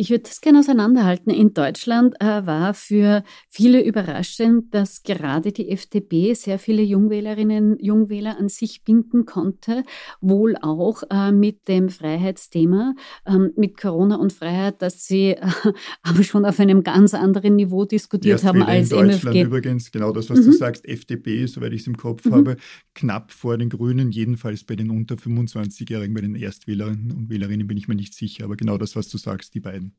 Ich 0.00 0.08
würde 0.08 0.22
das 0.22 0.40
gerne 0.40 0.60
auseinanderhalten. 0.60 1.30
In 1.30 1.52
Deutschland 1.52 2.14
äh, 2.20 2.46
war 2.46 2.72
für 2.72 3.22
viele 3.50 3.84
überraschend, 3.84 4.72
dass 4.72 5.02
gerade 5.02 5.52
die 5.52 5.68
FDP 5.68 6.32
sehr 6.32 6.58
viele 6.58 6.80
Jungwählerinnen, 6.80 7.78
Jungwähler 7.78 8.38
an 8.38 8.48
sich 8.48 8.82
binden 8.82 9.26
konnte, 9.26 9.84
wohl 10.22 10.56
auch 10.62 11.02
äh, 11.10 11.32
mit 11.32 11.68
dem 11.68 11.90
Freiheitsthema, 11.90 12.94
ähm, 13.26 13.52
mit 13.58 13.76
Corona 13.76 14.16
und 14.16 14.32
Freiheit, 14.32 14.80
dass 14.80 15.04
sie 15.04 15.32
äh, 15.32 15.42
aber 16.02 16.22
schon 16.22 16.46
auf 16.46 16.58
einem 16.58 16.82
ganz 16.82 17.12
anderen 17.12 17.56
Niveau 17.56 17.84
diskutiert 17.84 18.36
Erst 18.36 18.46
haben 18.46 18.62
als 18.62 18.92
in 18.92 18.96
Deutschland 18.96 19.36
MFG. 19.36 19.42
übrigens, 19.42 19.92
genau 19.92 20.12
das, 20.12 20.30
was 20.30 20.38
mhm. 20.38 20.44
du 20.46 20.52
sagst, 20.52 20.88
FDP, 20.88 21.44
soweit 21.44 21.74
ich 21.74 21.82
es 21.82 21.86
im 21.86 21.98
Kopf 21.98 22.24
mhm. 22.24 22.32
habe, 22.32 22.56
knapp 22.94 23.32
vor 23.32 23.58
den 23.58 23.68
Grünen, 23.68 24.12
jedenfalls 24.12 24.64
bei 24.64 24.76
den 24.76 24.88
unter 24.88 25.16
25-Jährigen, 25.16 26.14
bei 26.14 26.22
den 26.22 26.36
Erstwählerinnen 26.36 27.12
und 27.12 27.28
Wählerinnen 27.28 27.66
bin 27.66 27.76
ich 27.76 27.86
mir 27.86 27.96
nicht 27.96 28.14
sicher, 28.14 28.44
aber 28.44 28.56
genau 28.56 28.78
das, 28.78 28.96
was 28.96 29.10
du 29.10 29.18
sagst, 29.18 29.52
die 29.54 29.60
beiden. 29.60 29.89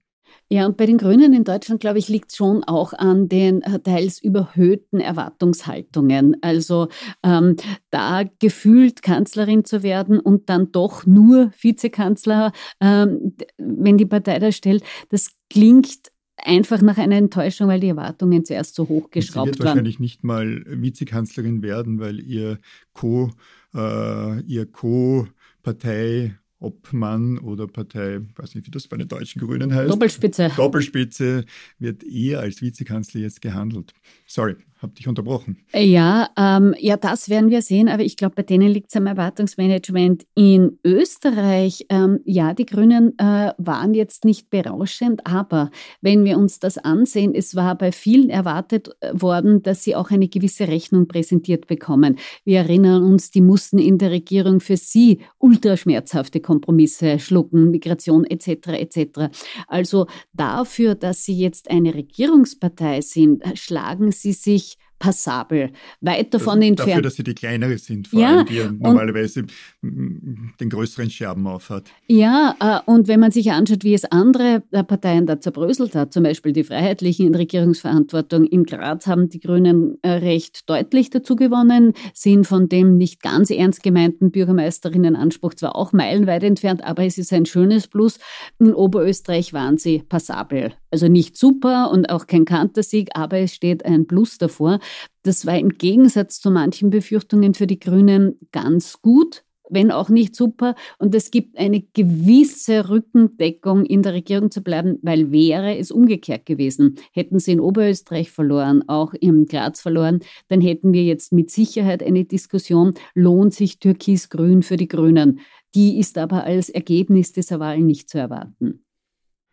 Ja, 0.50 0.65
und 0.65 0.76
bei 0.76 0.86
den 0.86 0.98
Grünen 0.98 1.34
in 1.34 1.44
Deutschland, 1.44 1.80
glaube 1.80 2.00
ich, 2.00 2.10
liegt 2.10 2.32
es 2.32 2.36
schon 2.36 2.63
auch 2.63 2.94
an 2.94 3.30
den 3.30 3.62
äh, 3.62 3.80
teils 3.80 4.22
überhöhten 4.22 5.00
Erwartungshaltungen. 5.00 6.38
Also 6.41 6.89
ähm, 7.24 7.56
da 7.89 8.24
gefühlt 8.39 9.02
Kanzlerin 9.02 9.63
zu 9.63 9.82
werden 9.82 10.20
und 10.20 10.50
dann 10.50 10.72
doch 10.72 11.06
nur 11.06 11.52
Vizekanzler, 11.60 12.52
ähm, 12.82 13.38
wenn 13.58 13.98
die 13.98 14.06
Partei 14.06 14.39
das 14.39 14.56
stellt, 14.58 14.84
das 15.10 15.32
klingt 15.50 16.12
einfach 16.38 16.82
nach 16.82 16.98
einer 16.98 17.15
Enttäuschung, 17.15 17.67
weil 17.67 17.80
die 17.80 17.89
Erwartungen 17.89 18.44
zuerst 18.46 18.76
so 18.76 18.88
hoch 18.88 19.10
geschraubt 19.10 19.36
waren. 19.36 19.54
Sie 19.54 19.60
wird 19.60 19.65
wahrscheinlich 19.65 20.00
nicht 20.00 20.24
mal 20.24 20.63
Vizekanzlerin 20.65 21.62
werden, 21.62 22.00
weil 22.00 22.20
ihr 22.20 22.60
Co, 22.94 23.32
äh, 23.74 24.41
ihr 24.41 24.65
Co-Partei 24.65 26.36
Obmann 26.62 27.39
oder 27.39 27.67
Partei, 27.67 28.21
weiß 28.36 28.56
nicht, 28.56 28.67
wie 28.67 28.71
das 28.71 28.88
bei 28.88 28.95
den 28.95 29.08
deutschen 29.08 29.41
Grünen 29.41 29.74
heißt. 29.74 29.91
Doppelspitze. 29.91 30.52
Doppelspitze 30.56 31.45
wird 31.80 32.04
eher 32.04 32.39
als 32.39 32.62
Vizekanzler 32.62 33.21
jetzt 33.21 33.41
gehandelt. 33.41 33.93
Sorry, 34.28 34.56
habe 34.82 34.94
dich 34.94 35.08
unterbrochen. 35.08 35.58
Ja, 35.74 36.30
ähm, 36.38 36.74
ja, 36.80 36.98
das 36.98 37.30
werden 37.30 37.52
wir 37.52 37.62
sehen, 37.62 37.88
aber 37.88 38.04
ich 38.04 38.17
glaube, 38.17 38.36
bei 38.36 38.44
denen 38.44 38.70
liegt 38.70 38.89
es 38.89 38.96
am 38.96 39.06
Erwartungsmanagement. 39.06 40.26
In 40.34 40.80
Österreich, 40.84 41.86
ähm, 41.89 42.20
ja, 42.26 42.54
die 42.54 42.65
Grünen 42.65 43.17
äh, 43.20 43.54
waren 43.58 43.94
jetzt 43.94 44.26
nicht 44.26 44.50
berauschend, 44.50 45.26
aber 45.28 45.70
wenn 46.02 46.26
wir 46.26 46.38
uns 46.38 46.60
das 46.60 46.78
ansehen, 46.80 47.36
es 47.36 47.56
war 47.56 47.78
bei 47.78 47.91
vielen 47.91 48.30
erwartet 48.30 48.89
äh, 49.02 49.12
worden, 49.13 49.62
dass 49.62 49.84
sie 49.84 49.96
auch 49.96 50.10
eine 50.10 50.28
gewisse 50.28 50.67
Rechnung 50.67 51.08
präsentiert 51.08 51.67
bekommen. 51.67 52.17
Wir 52.44 52.60
erinnern 52.60 53.04
uns, 53.04 53.30
die 53.30 53.41
mussten 53.41 53.78
in 53.78 54.00
der 54.00 54.12
Regierung 54.12 54.60
für 54.62 54.78
sie 54.78 55.20
ultraschmerzhafte 55.38 56.39
Kompromisse 56.39 57.20
schlucken, 57.20 57.70
Migration 57.70 58.26
etc. 58.26 58.67
etc. 58.70 59.30
Also 59.67 60.08
dafür, 60.34 60.96
dass 60.96 61.24
sie 61.24 61.38
jetzt 61.38 61.70
eine 61.70 61.94
Regierungspartei 61.94 63.02
sind, 63.02 63.44
schlagen 63.56 64.12
sie 64.12 64.34
sich 64.34 64.70
ich 64.71 64.90
passabel, 65.02 65.72
weit 66.00 66.32
davon 66.32 66.62
entfernt. 66.62 66.92
Dafür, 66.92 67.02
dass 67.02 67.16
sie 67.16 67.24
die 67.24 67.34
kleinere 67.34 67.78
sind, 67.80 68.08
vor 68.08 68.22
ja, 68.22 68.38
allem, 68.38 68.46
die 68.46 68.56
ja 68.58 68.72
normalerweise 68.72 69.46
den 69.82 70.70
größeren 70.70 71.10
Scherben 71.10 71.48
aufhat. 71.48 71.86
Ja, 72.08 72.56
äh, 72.60 72.90
und 72.90 73.08
wenn 73.08 73.20
man 73.20 73.32
sich 73.32 73.52
anschaut, 73.52 73.84
wie 73.84 73.96
es 73.96 74.06
andere 74.06 74.62
äh, 74.70 74.84
Parteien 74.84 75.26
da 75.26 75.40
zerbröselt 75.40 75.96
hat, 75.96 76.14
zum 76.14 76.22
Beispiel 76.22 76.54
die 76.54 76.64
Freiheitlichen 76.64 77.26
in 77.26 77.36
Regierungsverantwortung 77.36 78.46
in 78.46 78.64
Graz 78.64 79.08
haben 79.08 79.28
die 79.28 79.40
Grünen 79.40 79.98
äh, 80.04 80.12
recht 80.12 80.70
deutlich 80.70 81.10
dazu 81.10 81.36
gewonnen, 81.36 81.94
sind 82.14 82.46
von 82.46 82.70
dem 82.70 82.98
nicht 82.98 83.24
ganz 83.24 83.50
ernst 83.50 83.82
gemeinten 83.82 84.30
Bürgermeisterinnenanspruch 84.30 85.56
zwar 85.56 85.76
auch 85.76 85.94
meilenweit 85.94 86.44
entfernt, 86.44 86.84
aber 86.84 87.06
es 87.06 87.18
ist 87.18 87.34
ein 87.34 87.48
schönes 87.48 87.88
Plus. 87.88 88.20
In 88.60 88.76
Oberösterreich 88.76 89.52
waren 89.52 89.80
sie 89.80 90.04
passabel. 90.08 90.74
Also 90.92 91.08
nicht 91.08 91.38
super 91.38 91.90
und 91.90 92.10
auch 92.10 92.28
kein 92.28 92.46
Kantersieg, 92.46 93.10
aber 93.16 93.38
es 93.40 93.56
steht 93.56 93.84
ein 93.84 94.06
Plus 94.06 94.38
davor. 94.38 94.80
Das 95.23 95.45
war 95.45 95.58
im 95.58 95.69
Gegensatz 95.69 96.39
zu 96.39 96.51
manchen 96.51 96.89
Befürchtungen 96.89 97.54
für 97.54 97.67
die 97.67 97.80
Grünen 97.80 98.39
ganz 98.51 99.01
gut, 99.01 99.43
wenn 99.71 99.91
auch 99.91 100.10
nicht 100.10 100.36
super. 100.36 100.75
Und 100.99 101.15
es 101.15 101.32
gibt 101.32 101.58
eine 101.58 101.82
gewisse 101.82 102.89
Rückendeckung, 102.89 103.86
in 103.86 104.04
der 104.04 104.13
Regierung 104.13 104.51
zu 104.51 104.62
bleiben, 104.62 104.99
weil 105.01 105.32
wäre 105.32 105.77
es 105.77 105.91
umgekehrt 105.91 106.45
gewesen. 106.45 106.97
Hätten 107.13 107.39
sie 107.39 107.54
in 107.54 107.60
Oberösterreich 107.60 108.32
verloren, 108.32 108.88
auch 108.88 109.13
im 109.13 109.45
Graz 109.45 109.82
verloren, 109.82 110.19
dann 110.49 110.62
hätten 110.62 110.93
wir 110.93 111.04
jetzt 111.04 111.32
mit 111.32 111.49
Sicherheit 111.49 112.04
eine 112.04 112.25
Diskussion, 112.25 112.93
lohnt 113.15 113.54
sich 113.54 113.80
Türkis-Grün 113.80 114.62
für 114.62 114.77
die 114.77 114.88
Grünen. 114.88 115.39
Die 115.73 115.99
ist 115.99 116.17
aber 116.17 116.43
als 116.43 116.69
Ergebnis 116.69 117.32
dieser 117.32 117.60
Wahl 117.60 117.80
nicht 117.80 118.10
zu 118.10 118.17
erwarten. 118.17 118.84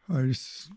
Als 0.08 0.70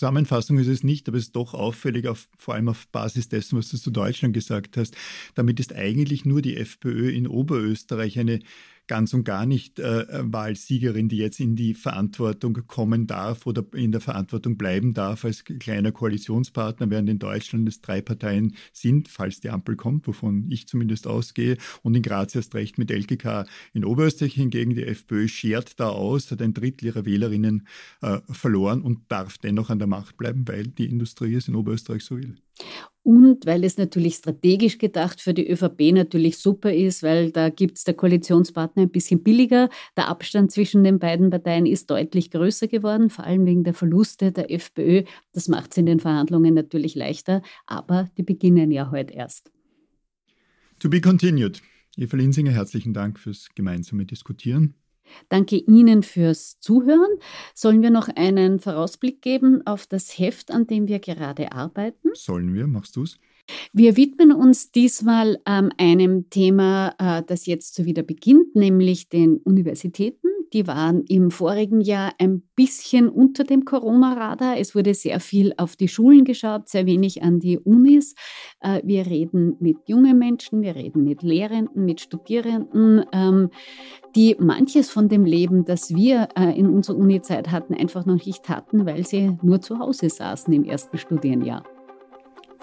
Zusammenfassung 0.00 0.58
ist 0.58 0.66
es 0.66 0.82
nicht, 0.82 1.06
aber 1.08 1.18
es 1.18 1.24
ist 1.24 1.36
doch 1.36 1.52
auffällig, 1.52 2.06
auf, 2.08 2.26
vor 2.38 2.54
allem 2.54 2.70
auf 2.70 2.88
Basis 2.88 3.28
dessen, 3.28 3.58
was 3.58 3.68
du 3.68 3.76
zu 3.76 3.90
Deutschland 3.90 4.32
gesagt 4.32 4.78
hast. 4.78 4.96
Damit 5.34 5.60
ist 5.60 5.74
eigentlich 5.74 6.24
nur 6.24 6.40
die 6.40 6.56
FPÖ 6.56 7.10
in 7.10 7.26
Oberösterreich 7.26 8.18
eine 8.18 8.40
ganz 8.90 9.14
und 9.14 9.22
gar 9.22 9.46
nicht 9.46 9.78
äh, 9.78 10.04
Wahlsiegerin, 10.20 11.08
die 11.08 11.18
jetzt 11.18 11.38
in 11.38 11.54
die 11.54 11.74
Verantwortung 11.74 12.54
kommen 12.66 13.06
darf 13.06 13.46
oder 13.46 13.64
in 13.72 13.92
der 13.92 14.00
Verantwortung 14.00 14.56
bleiben 14.56 14.94
darf 14.94 15.24
als 15.24 15.44
kleiner 15.44 15.92
Koalitionspartner, 15.92 16.90
während 16.90 17.08
in 17.08 17.20
Deutschland 17.20 17.68
es 17.68 17.80
drei 17.80 18.00
Parteien 18.00 18.56
sind, 18.72 19.06
falls 19.06 19.38
die 19.38 19.50
Ampel 19.50 19.76
kommt, 19.76 20.08
wovon 20.08 20.50
ich 20.50 20.66
zumindest 20.66 21.06
ausgehe, 21.06 21.56
und 21.82 21.94
in 21.94 22.02
Graz 22.02 22.34
erst 22.34 22.52
recht 22.56 22.78
mit 22.78 22.90
LKK. 22.90 23.46
In 23.74 23.84
Oberösterreich 23.84 24.34
hingegen 24.34 24.74
die 24.74 24.82
FPÖ 24.82 25.28
schert 25.28 25.78
da 25.78 25.90
aus, 25.90 26.28
hat 26.32 26.42
ein 26.42 26.52
Drittel 26.52 26.86
ihrer 26.86 27.04
Wählerinnen 27.04 27.68
äh, 28.02 28.18
verloren 28.28 28.82
und 28.82 29.02
darf 29.06 29.38
dennoch 29.38 29.70
an 29.70 29.78
der 29.78 29.86
Macht 29.86 30.16
bleiben, 30.16 30.48
weil 30.48 30.66
die 30.66 30.86
Industrie 30.86 31.34
es 31.36 31.46
in 31.46 31.54
Oberösterreich 31.54 32.02
so 32.02 32.16
will. 32.16 32.38
Und 33.02 33.46
weil 33.46 33.64
es 33.64 33.78
natürlich 33.78 34.16
strategisch 34.16 34.76
gedacht 34.76 35.22
für 35.22 35.32
die 35.32 35.48
ÖVP 35.50 35.92
natürlich 35.92 36.36
super 36.36 36.72
ist, 36.72 37.02
weil 37.02 37.32
da 37.32 37.48
gibt 37.48 37.78
es 37.78 37.84
der 37.84 37.94
Koalitionspartner 37.94 38.82
ein 38.82 38.90
bisschen 38.90 39.22
billiger. 39.22 39.70
Der 39.96 40.08
Abstand 40.08 40.52
zwischen 40.52 40.84
den 40.84 40.98
beiden 40.98 41.30
Parteien 41.30 41.64
ist 41.64 41.90
deutlich 41.90 42.30
größer 42.30 42.68
geworden, 42.68 43.08
vor 43.08 43.24
allem 43.24 43.46
wegen 43.46 43.64
der 43.64 43.72
Verluste 43.72 44.32
der 44.32 44.50
FPÖ. 44.50 45.04
Das 45.32 45.48
macht 45.48 45.70
es 45.70 45.78
in 45.78 45.86
den 45.86 45.98
Verhandlungen 45.98 46.52
natürlich 46.52 46.94
leichter, 46.94 47.42
aber 47.66 48.10
die 48.18 48.22
beginnen 48.22 48.70
ja 48.70 48.90
heute 48.90 49.14
erst. 49.14 49.50
To 50.78 50.90
be 50.90 51.00
continued. 51.00 51.62
Eva 51.96 52.16
Linsinger, 52.16 52.52
herzlichen 52.52 52.94
Dank 52.94 53.18
fürs 53.18 53.48
gemeinsame 53.54 54.04
Diskutieren. 54.04 54.74
Danke 55.28 55.56
Ihnen 55.56 56.02
fürs 56.02 56.58
Zuhören. 56.60 57.18
Sollen 57.54 57.82
wir 57.82 57.90
noch 57.90 58.08
einen 58.08 58.60
Vorausblick 58.60 59.22
geben 59.22 59.66
auf 59.66 59.86
das 59.86 60.18
Heft, 60.18 60.50
an 60.50 60.66
dem 60.66 60.88
wir 60.88 60.98
gerade 60.98 61.52
arbeiten? 61.52 62.10
Sollen 62.14 62.54
wir? 62.54 62.66
Machst 62.66 62.96
du 62.96 63.02
es? 63.02 63.18
Wir 63.72 63.96
widmen 63.96 64.32
uns 64.32 64.70
diesmal 64.70 65.40
ähm, 65.46 65.70
einem 65.76 66.30
Thema, 66.30 66.94
äh, 66.98 67.22
das 67.26 67.46
jetzt 67.46 67.74
so 67.74 67.84
wieder 67.84 68.02
beginnt, 68.02 68.54
nämlich 68.54 69.08
den 69.08 69.38
Universitäten. 69.38 70.28
Die 70.52 70.66
waren 70.66 71.04
im 71.08 71.30
vorigen 71.30 71.80
Jahr 71.80 72.12
ein 72.18 72.42
bisschen 72.56 73.08
unter 73.08 73.44
dem 73.44 73.64
Corona-Radar. 73.64 74.58
Es 74.58 74.74
wurde 74.74 74.94
sehr 74.94 75.20
viel 75.20 75.54
auf 75.56 75.76
die 75.76 75.88
Schulen 75.88 76.24
geschaut, 76.24 76.68
sehr 76.68 76.86
wenig 76.86 77.22
an 77.22 77.38
die 77.38 77.58
Unis. 77.58 78.14
Äh, 78.60 78.80
wir 78.84 79.06
reden 79.06 79.56
mit 79.60 79.76
jungen 79.86 80.18
Menschen, 80.18 80.62
wir 80.62 80.74
reden 80.74 81.04
mit 81.04 81.22
Lehrenden, 81.22 81.84
mit 81.84 82.00
Studierenden, 82.00 83.04
ähm, 83.12 83.50
die 84.16 84.36
manches 84.40 84.90
von 84.90 85.08
dem 85.08 85.24
Leben, 85.24 85.64
das 85.64 85.94
wir 85.94 86.28
äh, 86.36 86.58
in 86.58 86.68
unserer 86.68 86.96
Uni-Zeit 86.96 87.50
hatten, 87.50 87.74
einfach 87.74 88.04
noch 88.06 88.24
nicht 88.26 88.48
hatten, 88.48 88.86
weil 88.86 89.06
sie 89.06 89.36
nur 89.42 89.60
zu 89.60 89.78
Hause 89.78 90.10
saßen 90.10 90.52
im 90.52 90.64
ersten 90.64 90.98
Studienjahr. 90.98 91.62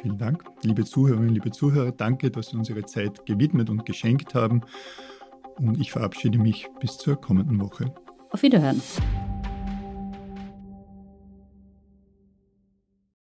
Vielen 0.02 0.17
Dank, 0.17 0.43
liebe 0.62 0.86
Zuhörerinnen, 0.86 1.34
liebe 1.34 1.52
Zuhörer. 1.52 1.91
Danke, 1.91 2.30
dass 2.30 2.50
Sie 2.50 2.58
uns 2.58 2.69
Ihre 2.69 2.86
Zeit 2.86 3.26
gewidmet 3.26 3.69
und 3.69 3.86
geschenkt 3.86 4.36
haben. 4.36 4.62
Und 5.59 5.79
ich 5.79 5.91
verabschiede 5.91 6.37
mich 6.37 6.67
bis 6.79 6.97
zur 6.97 7.19
kommenden 7.19 7.59
Woche. 7.59 7.93
Auf 8.31 8.41
Wiederhören. 8.41 8.81